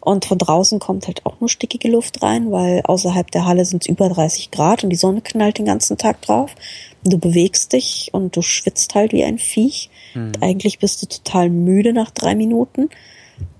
[0.00, 3.82] Und von draußen kommt halt auch nur stickige Luft rein, weil außerhalb der Halle sind
[3.82, 6.54] es über 30 Grad und die Sonne knallt den ganzen Tag drauf.
[7.04, 9.90] Du bewegst dich und du schwitzt halt wie ein Viech.
[10.14, 10.28] Mhm.
[10.28, 12.88] Und eigentlich bist du total müde nach drei Minuten.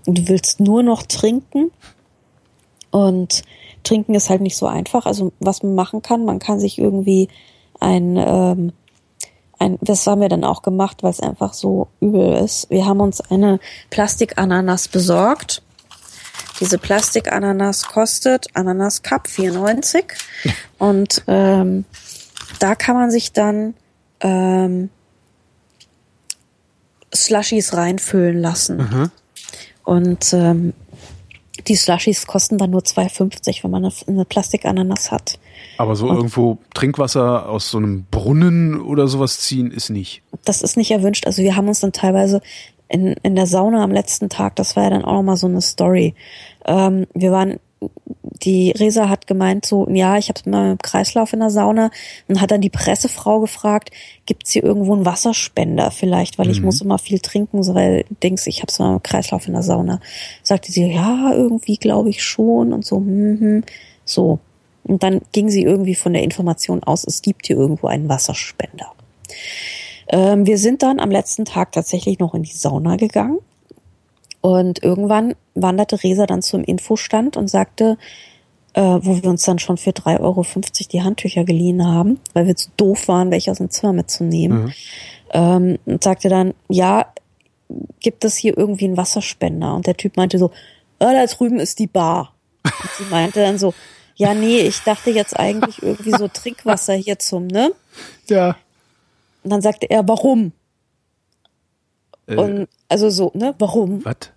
[0.06, 1.70] Und du willst nur noch trinken.
[2.90, 3.42] Und
[3.82, 5.04] trinken ist halt nicht so einfach.
[5.04, 7.28] Also was man machen kann, man kann sich irgendwie
[7.80, 8.72] ein, ähm,
[9.58, 12.70] ein das haben wir dann auch gemacht, weil es einfach so übel ist.
[12.70, 13.60] Wir haben uns eine
[13.90, 15.62] Plastikananas besorgt
[16.60, 20.04] diese Plastikananas kostet Ananas Cup 94
[20.78, 21.84] und ähm,
[22.58, 23.74] da kann man sich dann
[24.20, 24.90] ähm,
[27.14, 28.76] Slushies reinfüllen lassen.
[28.76, 29.10] Mhm.
[29.84, 30.72] Und ähm,
[31.66, 35.38] die Slushies kosten dann nur 2,50, wenn man eine, eine Plastikananas hat.
[35.78, 40.22] Aber so und irgendwo Trinkwasser aus so einem Brunnen oder sowas ziehen ist nicht.
[40.44, 41.26] Das ist nicht erwünscht.
[41.26, 42.40] Also wir haben uns dann teilweise
[42.90, 45.62] in, in der Sauna am letzten Tag, das war ja dann auch nochmal so eine
[45.62, 46.14] Story.
[46.66, 47.60] Ähm, wir waren,
[48.42, 51.90] die Resa hat gemeint so, ja, ich habe mal im Kreislauf in der Sauna
[52.26, 53.90] und hat dann die Pressefrau gefragt,
[54.26, 56.52] gibt's hier irgendwo einen Wasserspender vielleicht, weil mhm.
[56.52, 59.62] ich muss immer viel trinken, so weil denkst, ich habe mal im Kreislauf in der
[59.62, 60.00] Sauna.
[60.42, 63.64] Sagte sie, ja, irgendwie glaube ich schon und so, hm, hm,
[64.04, 64.40] so.
[64.82, 68.92] Und dann ging sie irgendwie von der Information aus, es gibt hier irgendwo einen Wasserspender.
[70.10, 73.38] Ähm, wir sind dann am letzten Tag tatsächlich noch in die Sauna gegangen
[74.40, 77.96] und irgendwann wanderte Resa dann zum Infostand und sagte,
[78.74, 80.44] äh, wo wir uns dann schon für 3,50 Euro
[80.92, 84.64] die Handtücher geliehen haben, weil wir zu doof waren, welche aus dem Zimmer mitzunehmen.
[84.64, 84.72] Mhm.
[85.32, 87.06] Ähm, und sagte dann, ja,
[88.00, 89.74] gibt es hier irgendwie einen Wasserspender?
[89.74, 90.50] Und der Typ meinte so,
[90.98, 92.34] ah, da drüben ist die Bar.
[92.64, 93.74] Und sie meinte dann so,
[94.16, 97.72] ja, nee, ich dachte jetzt eigentlich irgendwie so Trinkwasser hier zum, ne?
[98.28, 98.56] Ja.
[99.42, 100.52] Und dann sagte er, warum?
[102.26, 104.04] Äh, und also so, ne, warum?
[104.04, 104.30] Was?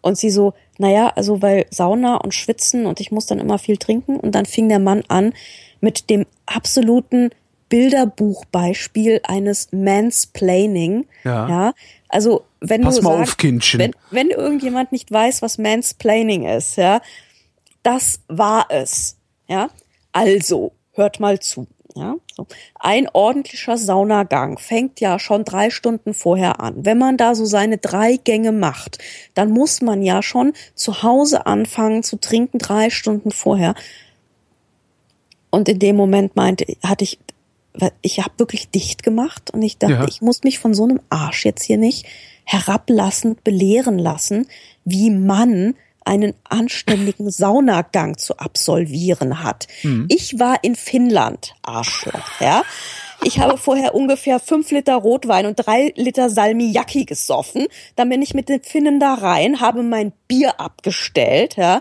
[0.00, 3.78] Und sie so, naja, also weil Sauna und Schwitzen und ich muss dann immer viel
[3.78, 4.16] trinken.
[4.16, 5.32] Und dann fing der Mann an
[5.80, 7.30] mit dem absoluten
[7.68, 11.06] Bilderbuchbeispiel eines Mansplaining.
[11.24, 11.48] Ja.
[11.48, 11.74] ja.
[12.08, 13.80] Also wenn Pass du mal sagst, auf, Kindchen.
[13.80, 17.00] Wenn, wenn irgendjemand nicht weiß, was Mansplaining ist, ja,
[17.82, 19.16] das war es.
[19.48, 19.70] Ja.
[20.12, 21.66] Also, hört mal zu.
[21.96, 22.46] Ja, so.
[22.80, 26.84] Ein ordentlicher Saunagang fängt ja schon drei Stunden vorher an.
[26.84, 28.98] Wenn man da so seine drei Gänge macht,
[29.34, 33.76] dann muss man ja schon zu Hause anfangen zu trinken drei Stunden vorher.
[35.50, 37.20] Und in dem Moment meinte, hatte ich,
[38.02, 40.08] ich habe wirklich dicht gemacht und ich dachte, ja.
[40.08, 42.06] ich muss mich von so einem Arsch jetzt hier nicht
[42.42, 44.48] herablassend belehren lassen,
[44.84, 49.66] wie man einen anständigen Saunagang zu absolvieren hat.
[49.82, 50.06] Mhm.
[50.08, 52.62] Ich war in Finnland, Arschloch, ja.
[53.22, 57.66] Ich habe vorher ungefähr fünf Liter Rotwein und drei Liter Salmiakki gesoffen.
[57.96, 61.80] Dann bin ich mit den Finnen da rein, habe mein Bier abgestellt, ja,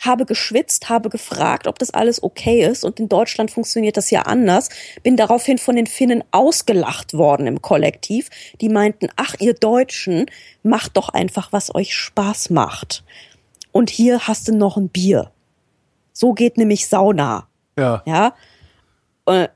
[0.00, 2.84] habe geschwitzt, habe gefragt, ob das alles okay ist.
[2.84, 4.68] Und in Deutschland funktioniert das ja anders.
[5.02, 8.28] Bin daraufhin von den Finnen ausgelacht worden im Kollektiv.
[8.60, 10.26] Die meinten, ach, ihr Deutschen,
[10.62, 13.02] macht doch einfach, was euch Spaß macht
[13.72, 15.30] und hier hast du noch ein Bier.
[16.12, 17.48] So geht nämlich Sauna.
[17.76, 18.02] Ja.
[18.06, 18.34] Ja.
[19.24, 19.48] Und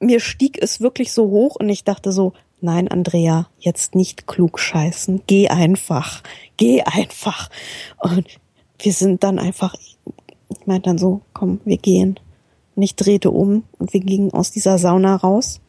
[0.00, 4.58] mir stieg es wirklich so hoch und ich dachte so, nein, Andrea, jetzt nicht klug
[4.58, 5.22] scheißen.
[5.26, 6.22] Geh einfach.
[6.56, 7.50] Geh einfach.
[7.98, 8.26] Und
[8.78, 12.18] wir sind dann einfach, ich meinte dann so, komm, wir gehen.
[12.74, 15.60] Und ich drehte um und wir gingen aus dieser Sauna raus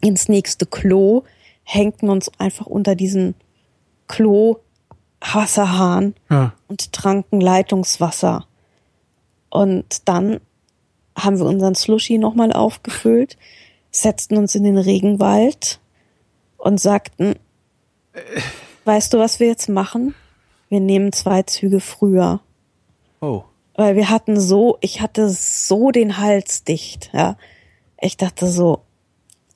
[0.00, 1.24] ins nächste Klo,
[1.62, 3.34] hängten uns einfach unter diesen
[4.06, 4.56] Klo
[5.20, 6.52] Wasserhahn ja.
[6.68, 8.46] und tranken Leitungswasser.
[9.50, 10.40] Und dann
[11.16, 13.36] haben wir unseren Slushy nochmal aufgefüllt,
[13.90, 15.80] setzten uns in den Regenwald
[16.58, 17.36] und sagten,
[18.84, 20.14] weißt du, was wir jetzt machen?
[20.68, 22.40] Wir nehmen zwei Züge früher.
[23.20, 23.44] Oh.
[23.74, 27.36] Weil wir hatten so, ich hatte so den Hals dicht, ja.
[28.00, 28.80] Ich dachte so,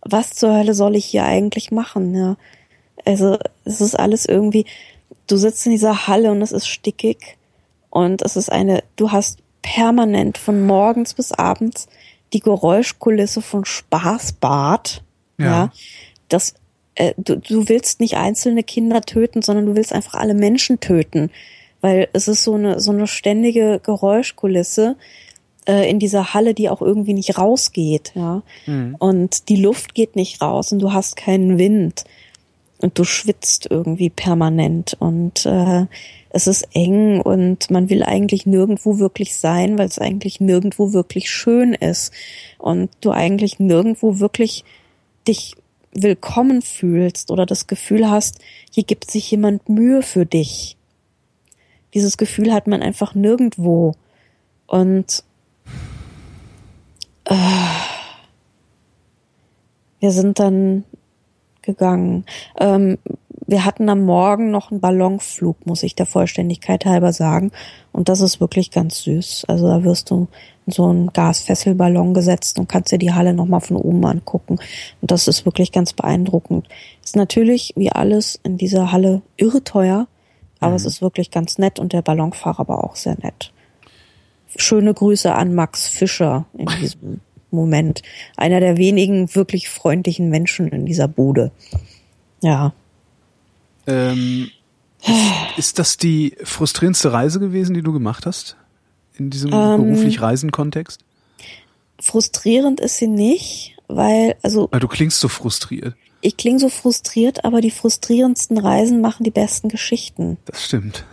[0.03, 2.37] was zur Hölle soll ich hier eigentlich machen, ja?
[3.05, 4.67] Also, es ist alles irgendwie,
[5.31, 7.37] du sitzt in dieser Halle und es ist stickig
[7.91, 11.89] und es ist eine, du hast permanent von morgens bis abends
[12.33, 15.03] die Geräuschkulisse von Spaßbad.
[15.39, 15.45] Ja.
[15.47, 15.73] ja
[16.29, 16.55] das,
[16.95, 21.31] äh, du, du willst nicht einzelne Kinder töten, sondern du willst einfach alle Menschen töten,
[21.81, 24.97] weil es ist so eine, so eine ständige Geräuschkulisse.
[25.67, 28.43] äh, in dieser Halle, die auch irgendwie nicht rausgeht, ja.
[28.67, 28.97] Mhm.
[28.99, 32.05] Und die Luft geht nicht raus und du hast keinen Wind
[32.83, 35.87] und du schwitzt irgendwie permanent und äh,
[36.31, 41.31] es ist eng und man will eigentlich nirgendwo wirklich sein, weil es eigentlich nirgendwo wirklich
[41.31, 42.13] schön ist
[42.59, 44.65] und du eigentlich nirgendwo wirklich
[45.27, 45.57] dich
[45.93, 48.39] willkommen fühlst oder das Gefühl hast,
[48.71, 50.77] hier gibt sich jemand Mühe für dich.
[51.95, 53.95] Dieses Gefühl hat man einfach nirgendwo.
[54.69, 55.25] Und
[57.25, 57.35] äh,
[59.99, 60.85] wir sind dann
[61.63, 62.25] gegangen.
[62.59, 62.99] Ähm,
[63.47, 67.51] wir hatten am Morgen noch einen Ballonflug, muss ich der Vollständigkeit halber sagen.
[67.91, 69.47] Und das ist wirklich ganz süß.
[69.49, 70.29] Also da wirst du
[70.67, 74.61] in so einen Gasfesselballon gesetzt und kannst dir die Halle nochmal von oben angucken.
[75.01, 76.69] Und das ist wirklich ganz beeindruckend.
[77.03, 80.07] Ist natürlich, wie alles in dieser Halle, irre teuer.
[80.61, 80.77] Aber mhm.
[80.77, 83.53] es ist wirklich ganz nett und der Ballonfahrer war auch sehr nett.
[84.55, 88.03] Schöne Grüße an Max Fischer in diesem Moment.
[88.37, 91.51] Einer der wenigen wirklich freundlichen Menschen in dieser Bude.
[92.43, 92.73] Ja.
[93.87, 94.51] Ähm,
[95.03, 98.57] ist, ist, das die frustrierendste Reise gewesen, die du gemacht hast?
[99.17, 101.05] In diesem ähm, beruflich Reisen-Kontext?
[102.01, 104.69] Frustrierend ist sie nicht, weil, also.
[104.71, 105.95] Weil du klingst so frustriert.
[106.23, 110.37] Ich klinge so frustriert, aber die frustrierendsten Reisen machen die besten Geschichten.
[110.45, 111.05] Das stimmt.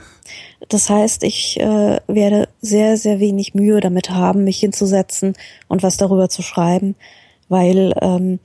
[0.69, 5.33] Das heißt, ich äh, werde sehr, sehr wenig Mühe damit haben, mich hinzusetzen
[5.67, 6.95] und was darüber zu schreiben,
[7.47, 8.39] weil ähm,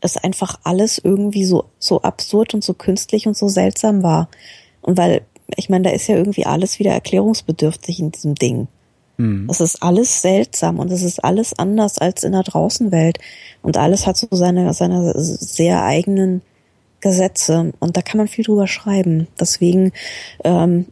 [0.00, 4.28] es einfach alles irgendwie so, so absurd und so künstlich und so seltsam war.
[4.82, 5.22] Und weil,
[5.56, 8.68] ich meine, da ist ja irgendwie alles wieder erklärungsbedürftig in diesem Ding.
[9.16, 9.48] Mhm.
[9.50, 13.18] Es ist alles seltsam und es ist alles anders als in der Draußenwelt.
[13.62, 16.42] Und alles hat so seine, seine sehr eigenen
[17.00, 17.72] Gesetze.
[17.78, 19.28] Und da kann man viel drüber schreiben.
[19.38, 19.92] Deswegen,
[20.44, 20.86] ähm,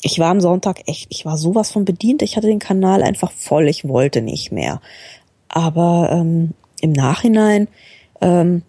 [0.00, 2.22] ich war am Sonntag echt, ich war sowas von bedient.
[2.22, 3.68] Ich hatte den Kanal einfach voll.
[3.68, 4.80] Ich wollte nicht mehr.
[5.48, 7.68] Aber ähm, im Nachhinein
[8.20, 8.62] ähm,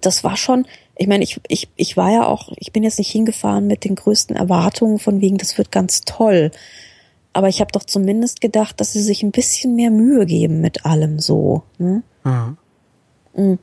[0.00, 3.10] das war schon, ich meine, ich, ich, ich war ja auch, ich bin jetzt nicht
[3.10, 6.50] hingefahren mit den größten Erwartungen von wegen, das wird ganz toll.
[7.32, 10.84] Aber ich habe doch zumindest gedacht, dass sie sich ein bisschen mehr Mühe geben mit
[10.84, 11.62] allem so.
[11.78, 12.02] Ne?
[13.34, 13.58] Mhm.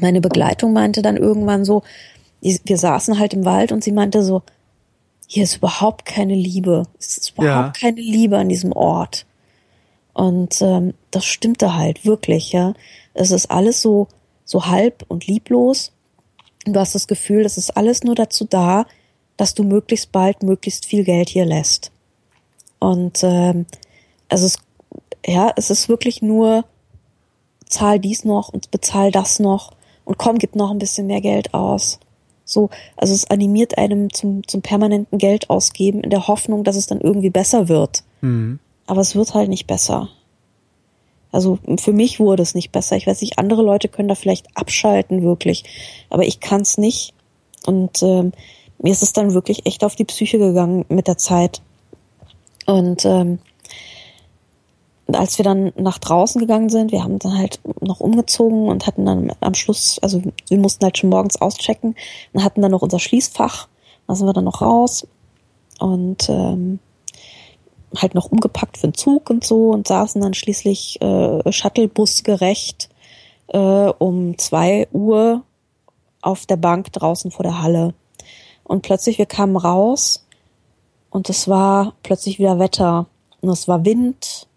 [0.00, 1.82] Meine Begleitung meinte dann irgendwann so,
[2.40, 4.42] wir saßen halt im Wald und sie meinte so,
[5.26, 6.84] hier ist überhaupt keine Liebe.
[6.98, 7.88] Es ist überhaupt ja.
[7.88, 9.26] keine Liebe an diesem Ort.
[10.12, 12.74] Und ähm, das stimmte halt wirklich, ja.
[13.12, 14.08] Es ist alles so,
[14.44, 15.92] so halb und lieblos.
[16.66, 18.86] Und du hast das Gefühl, das ist alles nur dazu da,
[19.36, 21.90] dass du möglichst bald möglichst viel Geld hier lässt.
[22.78, 23.66] Und ähm,
[24.28, 24.60] es ist,
[25.24, 26.64] ja, es ist wirklich nur,
[27.66, 29.72] zahl dies noch und bezahl das noch
[30.04, 31.98] und komm, gib noch ein bisschen mehr Geld aus.
[32.46, 36.86] So, also es animiert einem zum, zum permanenten Geld ausgeben in der Hoffnung, dass es
[36.86, 38.04] dann irgendwie besser wird.
[38.20, 38.60] Mhm.
[38.86, 40.08] Aber es wird halt nicht besser.
[41.32, 42.96] Also für mich wurde es nicht besser.
[42.96, 45.64] Ich weiß nicht, andere Leute können da vielleicht abschalten wirklich,
[46.08, 47.12] aber ich kann es nicht.
[47.66, 48.32] Und ähm,
[48.78, 51.62] mir ist es dann wirklich echt auf die Psyche gegangen mit der Zeit.
[52.64, 53.40] Und ähm,
[55.12, 59.06] als wir dann nach draußen gegangen sind, wir haben dann halt noch umgezogen und hatten
[59.06, 61.94] dann am Schluss, also wir mussten halt schon morgens auschecken
[62.32, 63.68] und hatten dann noch unser Schließfach.
[64.06, 65.06] Da sind wir dann noch raus
[65.78, 66.80] und ähm,
[67.96, 72.88] halt noch umgepackt für den Zug und so und saßen dann schließlich äh, Shuttlebus gerecht
[73.48, 75.42] äh, um zwei Uhr
[76.20, 77.94] auf der Bank draußen vor der Halle.
[78.64, 80.26] Und plötzlich, wir kamen raus
[81.10, 83.06] und es war plötzlich wieder Wetter
[83.40, 84.48] und es war Wind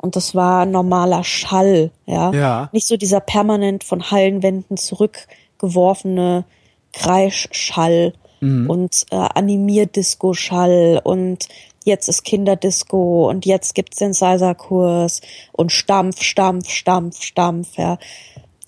[0.00, 2.32] und es war normaler Schall, ja.
[2.32, 2.68] ja.
[2.72, 6.44] Nicht so dieser permanent von Hallenwänden zurückgeworfene
[6.92, 8.70] Kreischschall mhm.
[8.70, 11.48] und äh, Animierdisco-Schall und
[11.84, 15.20] jetzt ist Kinderdisco und jetzt gibt's den Salsa-Kurs
[15.52, 17.98] und Stampf, Stampf, Stampf, Stampf, ja.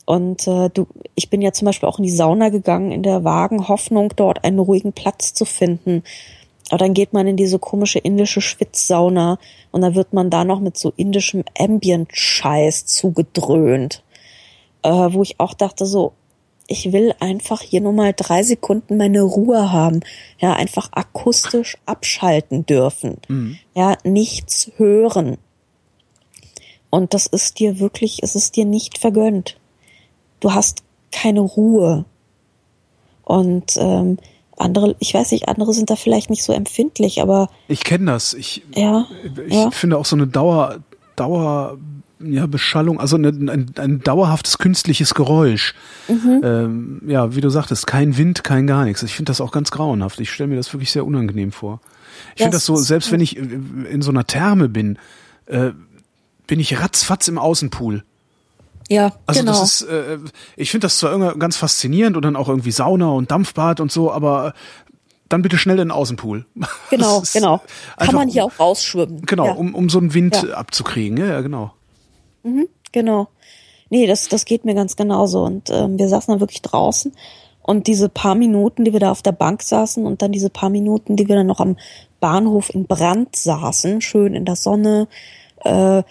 [0.05, 3.25] Und äh, du, ich bin ja zum Beispiel auch in die Sauna gegangen in der
[3.25, 6.03] vagen Hoffnung, dort einen ruhigen Platz zu finden.
[6.73, 9.39] Aber dann geht man in diese komische indische Schwitzsauna
[9.73, 14.03] und dann wird man da noch mit so indischem Ambient-Scheiß zugedröhnt.
[14.83, 16.15] Äh, wo ich auch dachte so,
[16.67, 20.01] ich will einfach hier nur mal drei Sekunden meine Ruhe haben.
[20.39, 23.19] Ja, einfach akustisch abschalten dürfen.
[23.29, 23.59] Mhm.
[23.75, 25.37] Ja, nichts hören.
[26.89, 29.59] Und das ist dir wirklich, es ist dir nicht vergönnt.
[30.41, 32.07] Du hast keine Ruhe.
[33.25, 34.17] Und ähm,
[34.63, 38.35] andere, ich weiß nicht, andere sind da vielleicht nicht so empfindlich, aber ich kenne das.
[38.35, 39.07] Ich, ja,
[39.47, 39.71] ich ja.
[39.71, 40.79] finde auch so eine Dauer,
[41.17, 41.79] Dauer
[42.25, 45.75] ja, Beschallung, also ein, ein, ein dauerhaftes künstliches Geräusch.
[46.09, 46.41] Mhm.
[46.45, 49.03] Ähm, ja, wie du sagtest, kein Wind, kein gar nichts.
[49.03, 50.21] Ich finde das auch ganz grauenhaft.
[50.21, 51.81] Ich stelle mir das wirklich sehr unangenehm vor.
[52.35, 54.99] Ich finde das so, selbst wenn ich in so einer Therme bin,
[55.47, 55.71] äh,
[56.47, 58.05] bin ich ratzfatz im Außenpool.
[58.89, 59.53] Ja, Also genau.
[59.53, 60.19] das ist, äh,
[60.57, 63.91] ich finde das zwar irgendwie ganz faszinierend und dann auch irgendwie Sauna und Dampfbad und
[63.91, 64.55] so, aber
[65.29, 66.45] dann bitte schnell in den Außenpool.
[66.91, 67.61] genau, genau.
[67.97, 69.23] Kann man hier auch rausschwimmen.
[69.23, 69.53] Genau, ja.
[69.53, 70.55] um, um so einen Wind Ja.
[70.55, 71.17] abzukriegen.
[71.17, 71.73] Ja, ja, genau.
[72.93, 73.29] Genau.
[73.89, 75.45] Nee, das, das geht mir ganz genauso.
[75.45, 77.13] Und ähm, wir saßen dann wirklich draußen
[77.63, 80.71] und diese paar Minuten, die wir da auf der Bank saßen und dann diese paar
[80.71, 81.77] Minuten, die wir dann noch am
[82.21, 85.09] Bahnhof in Brand saßen, schön in der Sonne,
[85.65, 86.03] äh,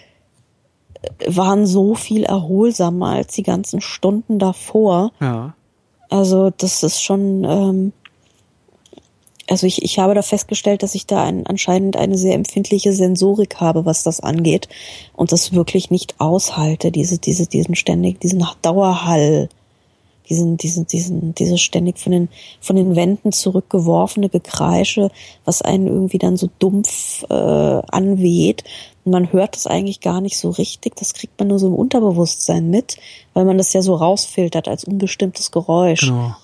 [1.26, 5.12] waren so viel erholsamer als die ganzen Stunden davor.
[5.20, 5.54] Ja.
[6.10, 7.92] Also das ist schon, ähm,
[9.48, 13.56] also ich, ich habe da festgestellt, dass ich da ein, anscheinend eine sehr empfindliche Sensorik
[13.60, 14.68] habe, was das angeht
[15.14, 19.48] und das wirklich nicht aushalte, diese, diese, diesen ständig, diesen Dauerhall,
[20.28, 22.28] diesen, diesen, diesen, diese ständig von den,
[22.60, 25.10] von den Wänden zurückgeworfene Gekreische,
[25.44, 28.64] was einen irgendwie dann so dumpf äh, anweht.
[29.04, 31.74] Und man hört das eigentlich gar nicht so richtig, das kriegt man nur so im
[31.74, 32.96] Unterbewusstsein mit,
[33.34, 36.36] weil man das ja so rausfiltert als unbestimmtes Geräusch Genau.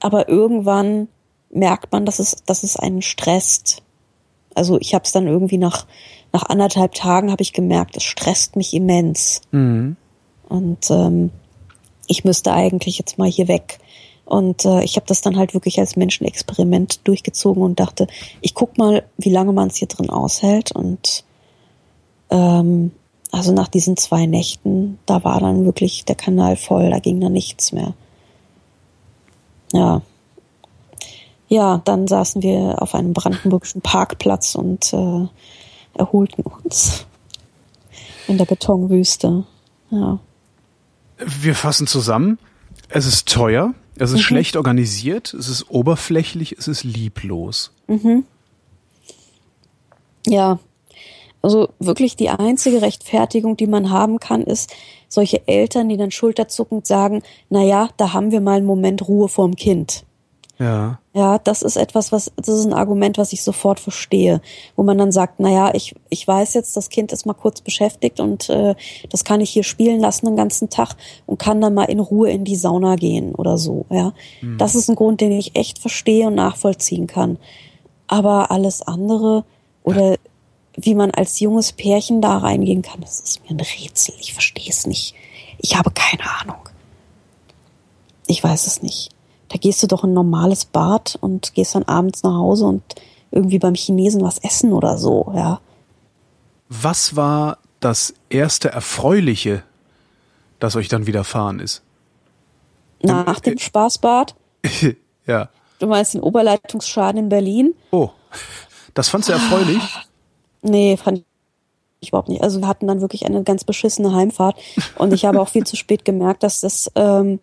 [0.00, 1.08] aber irgendwann
[1.50, 3.82] merkt man, dass es, dass es einen stresst.
[4.54, 5.86] Also ich habe es dann irgendwie nach
[6.34, 9.96] nach anderthalb Tagen habe ich gemerkt, es stresst mich immens Mhm.
[10.48, 11.30] und ähm,
[12.12, 13.78] ich müsste eigentlich jetzt mal hier weg.
[14.24, 18.06] Und äh, ich habe das dann halt wirklich als Menschenexperiment durchgezogen und dachte,
[18.40, 20.72] ich guck mal, wie lange man es hier drin aushält.
[20.72, 21.24] Und
[22.30, 22.92] ähm,
[23.32, 27.32] also nach diesen zwei Nächten, da war dann wirklich der Kanal voll, da ging dann
[27.32, 27.94] nichts mehr.
[29.72, 30.02] Ja.
[31.48, 35.26] Ja, dann saßen wir auf einem brandenburgischen Parkplatz und äh,
[35.94, 37.06] erholten uns
[38.28, 39.44] in der Betonwüste.
[39.90, 40.18] Ja.
[41.26, 42.38] Wir fassen zusammen.
[42.88, 44.22] Es ist teuer, es ist Mhm.
[44.22, 47.72] schlecht organisiert, es ist oberflächlich, es ist lieblos.
[50.26, 50.58] Ja,
[51.42, 54.72] also wirklich die einzige Rechtfertigung, die man haben kann, ist
[55.08, 59.28] solche Eltern, die dann schulterzuckend sagen, na ja, da haben wir mal einen Moment Ruhe
[59.28, 60.04] vorm Kind.
[60.62, 60.98] Ja.
[61.12, 64.40] Ja, das ist etwas, was, das ist ein Argument, was ich sofort verstehe,
[64.76, 67.60] wo man dann sagt, na ja, ich, ich weiß jetzt, das Kind ist mal kurz
[67.60, 68.74] beschäftigt und äh,
[69.10, 70.94] das kann ich hier spielen lassen den ganzen Tag
[71.26, 74.12] und kann dann mal in Ruhe in die Sauna gehen oder so, ja.
[74.56, 77.38] Das ist ein Grund, den ich echt verstehe und nachvollziehen kann.
[78.06, 79.44] Aber alles andere
[79.82, 80.16] oder
[80.76, 84.14] wie man als junges Pärchen da reingehen kann, das ist mir ein Rätsel.
[84.20, 85.14] Ich verstehe es nicht.
[85.58, 86.68] Ich habe keine Ahnung.
[88.26, 89.10] Ich weiß es nicht.
[89.52, 92.82] Da gehst du doch in ein normales Bad und gehst dann abends nach Hause und
[93.30, 95.60] irgendwie beim Chinesen was essen oder so, ja.
[96.70, 99.62] Was war das erste Erfreuliche,
[100.58, 101.82] das euch dann widerfahren ist?
[103.02, 104.34] Nach dem Spaßbad.
[105.26, 105.50] ja.
[105.78, 107.74] Du meinst den Oberleitungsschaden in Berlin?
[107.90, 108.08] Oh.
[108.94, 109.82] Das fandst du erfreulich?
[110.64, 111.24] Nee, fand
[111.98, 112.40] ich überhaupt nicht.
[112.40, 114.56] Also wir hatten dann wirklich eine ganz beschissene Heimfahrt
[114.96, 117.40] und ich habe auch viel zu spät gemerkt, dass das, ähm,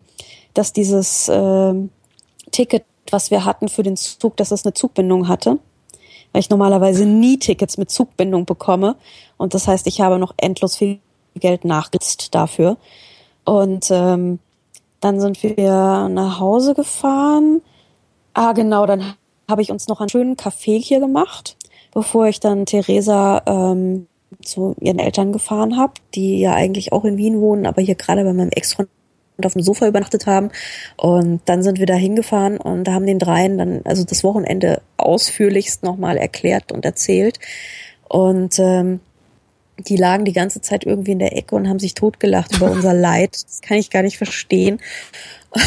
[0.54, 1.90] dass dieses ähm,
[2.52, 5.60] Ticket, was wir hatten für den Zug, dass das eine Zugbindung hatte.
[6.32, 8.96] Weil ich normalerweise nie Tickets mit Zugbindung bekomme.
[9.38, 11.00] Und das heißt, ich habe noch endlos viel
[11.36, 12.78] Geld nachgesetzt dafür.
[13.46, 14.40] Und ähm,
[15.00, 17.62] dann sind wir nach Hause gefahren.
[18.34, 19.16] Ah, genau, dann
[19.50, 21.58] habe ich uns noch einen schönen Kaffee hier gemacht,
[21.94, 24.08] bevor ich dann Theresa ähm,
[24.44, 28.24] zu ihren Eltern gefahren habe, die ja eigentlich auch in Wien wohnen, aber hier gerade
[28.24, 28.90] bei meinem Ex-Freund
[29.46, 30.50] auf dem Sofa übernachtet haben.
[30.98, 34.82] Und dann sind wir da hingefahren und da haben den dreien dann also das Wochenende
[34.98, 37.40] ausführlichst nochmal erklärt und erzählt.
[38.08, 39.00] Und ähm,
[39.78, 42.94] die lagen die ganze Zeit irgendwie in der Ecke und haben sich totgelacht über unser
[42.94, 43.34] Leid.
[43.34, 44.80] Das kann ich gar nicht verstehen.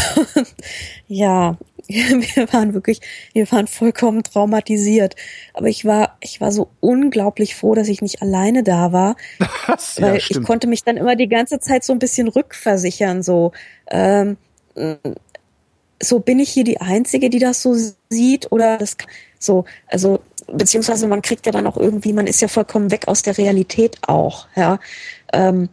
[1.09, 1.57] ja,
[2.35, 3.01] wir waren wirklich,
[3.33, 5.17] wir waren vollkommen traumatisiert.
[5.55, 9.17] Aber ich war, ich war so unglaublich froh, dass ich nicht alleine da war,
[9.67, 10.01] Was?
[10.01, 13.53] weil Ja, ich konnte mich dann immer die ganze Zeit so ein bisschen rückversichern, so,
[13.91, 14.37] ähm,
[16.03, 17.77] so bin ich hier die Einzige, die das so
[18.11, 18.97] sieht oder das
[19.39, 20.21] so, also
[20.53, 23.99] beziehungsweise man kriegt ja dann auch irgendwie, man ist ja vollkommen weg aus der Realität
[24.07, 24.79] auch, ja.
[25.33, 25.69] Ähm,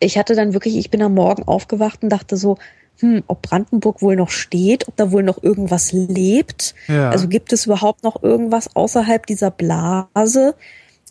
[0.00, 2.56] ich hatte dann wirklich, ich bin am Morgen aufgewacht und dachte so,
[3.00, 6.74] hm, ob Brandenburg wohl noch steht, ob da wohl noch irgendwas lebt.
[6.88, 7.10] Ja.
[7.10, 10.54] Also gibt es überhaupt noch irgendwas außerhalb dieser Blase?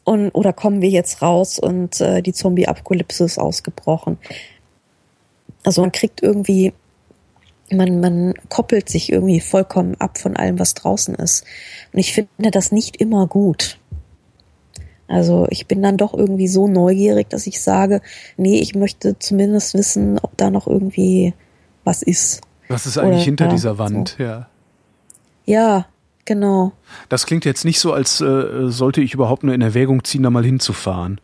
[0.03, 4.18] Und, oder kommen wir jetzt raus und äh, die Zombie-Apokalypse ist ausgebrochen?
[5.64, 6.73] Also man kriegt irgendwie,
[7.72, 11.43] man, man koppelt sich irgendwie vollkommen ab von allem, was draußen ist.
[11.91, 13.80] Und ich finde das nicht immer gut.
[15.09, 18.01] Also ich bin dann doch irgendwie so neugierig, dass ich sage,
[18.35, 21.34] nee, ich möchte zumindest wissen, ob da noch irgendwie
[21.88, 22.41] was ist.
[22.68, 24.15] Was ist eigentlich Oder- hinter ja, dieser Wand?
[24.19, 24.47] Ja.
[25.45, 25.85] Ja,
[26.27, 26.73] Genau.
[27.07, 30.30] Das klingt jetzt nicht so, als äh, sollte ich überhaupt nur in Erwägung ziehen, da
[30.30, 31.22] mal hinzufahren.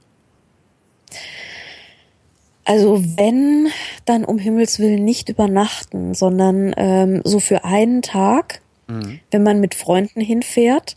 [2.63, 3.67] Also wenn,
[4.05, 9.19] dann um Himmels Willen nicht übernachten, sondern ähm, so für einen Tag, mhm.
[9.29, 10.95] wenn man mit Freunden hinfährt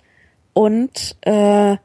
[0.52, 1.76] und äh,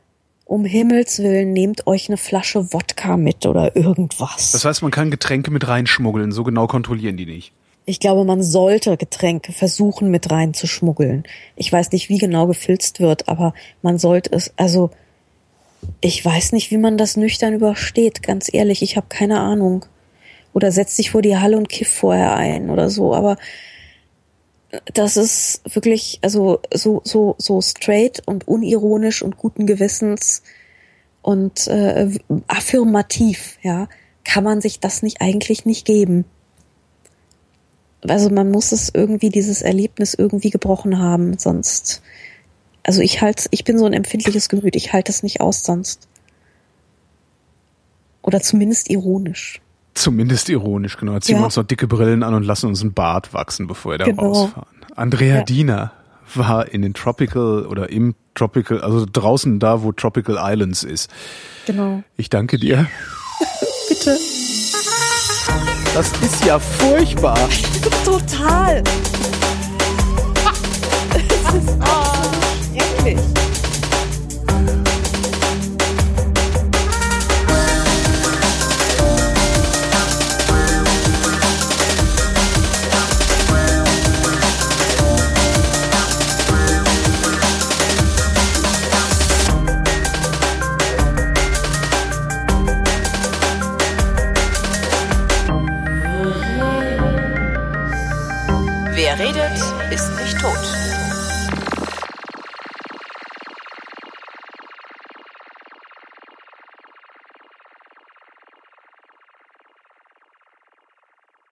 [0.46, 4.52] um Himmels Willen nehmt euch eine Flasche Wodka mit oder irgendwas.
[4.52, 7.52] Das heißt, man kann Getränke mit reinschmuggeln, so genau kontrollieren die nicht.
[7.92, 11.26] Ich glaube, man sollte Getränke versuchen mit reinzuschmuggeln.
[11.58, 14.92] Ich weiß nicht, wie genau gefilzt wird, aber man sollte es, also
[16.00, 19.84] ich weiß nicht, wie man das nüchtern übersteht, ganz ehrlich, ich habe keine Ahnung.
[20.54, 23.36] Oder setzt sich vor die Halle und kiff vorher ein oder so, aber
[24.94, 30.44] das ist wirklich, also so, so, so straight und unironisch und guten Gewissens
[31.22, 32.10] und äh,
[32.48, 33.90] affirmativ, ja,
[34.24, 36.24] kann man sich das nicht eigentlich nicht geben.
[38.08, 42.02] Also man muss es irgendwie, dieses Erlebnis irgendwie gebrochen haben, sonst
[42.84, 46.08] also ich halt, ich bin so ein empfindliches Gemüt, ich halte es nicht aus sonst.
[48.22, 49.62] Oder zumindest ironisch.
[49.94, 51.20] Zumindest ironisch, genau.
[51.20, 51.42] Ziehen ja.
[51.42, 54.06] wir uns noch dicke Brillen an und lassen uns einen Bart wachsen, bevor wir da
[54.06, 54.24] genau.
[54.24, 54.70] rausfahren.
[54.96, 55.44] Andrea ja.
[55.44, 55.92] Diener
[56.34, 61.10] war in den Tropical oder im Tropical, also draußen da, wo Tropical Islands ist.
[61.66, 62.04] Genau.
[62.16, 62.88] Ich danke dir.
[63.90, 64.18] Bitte.
[65.94, 67.38] Das ist ja furchtbar.
[68.06, 68.82] Total.
[71.12, 72.74] Das ist, oh.
[72.74, 73.20] Wirklich?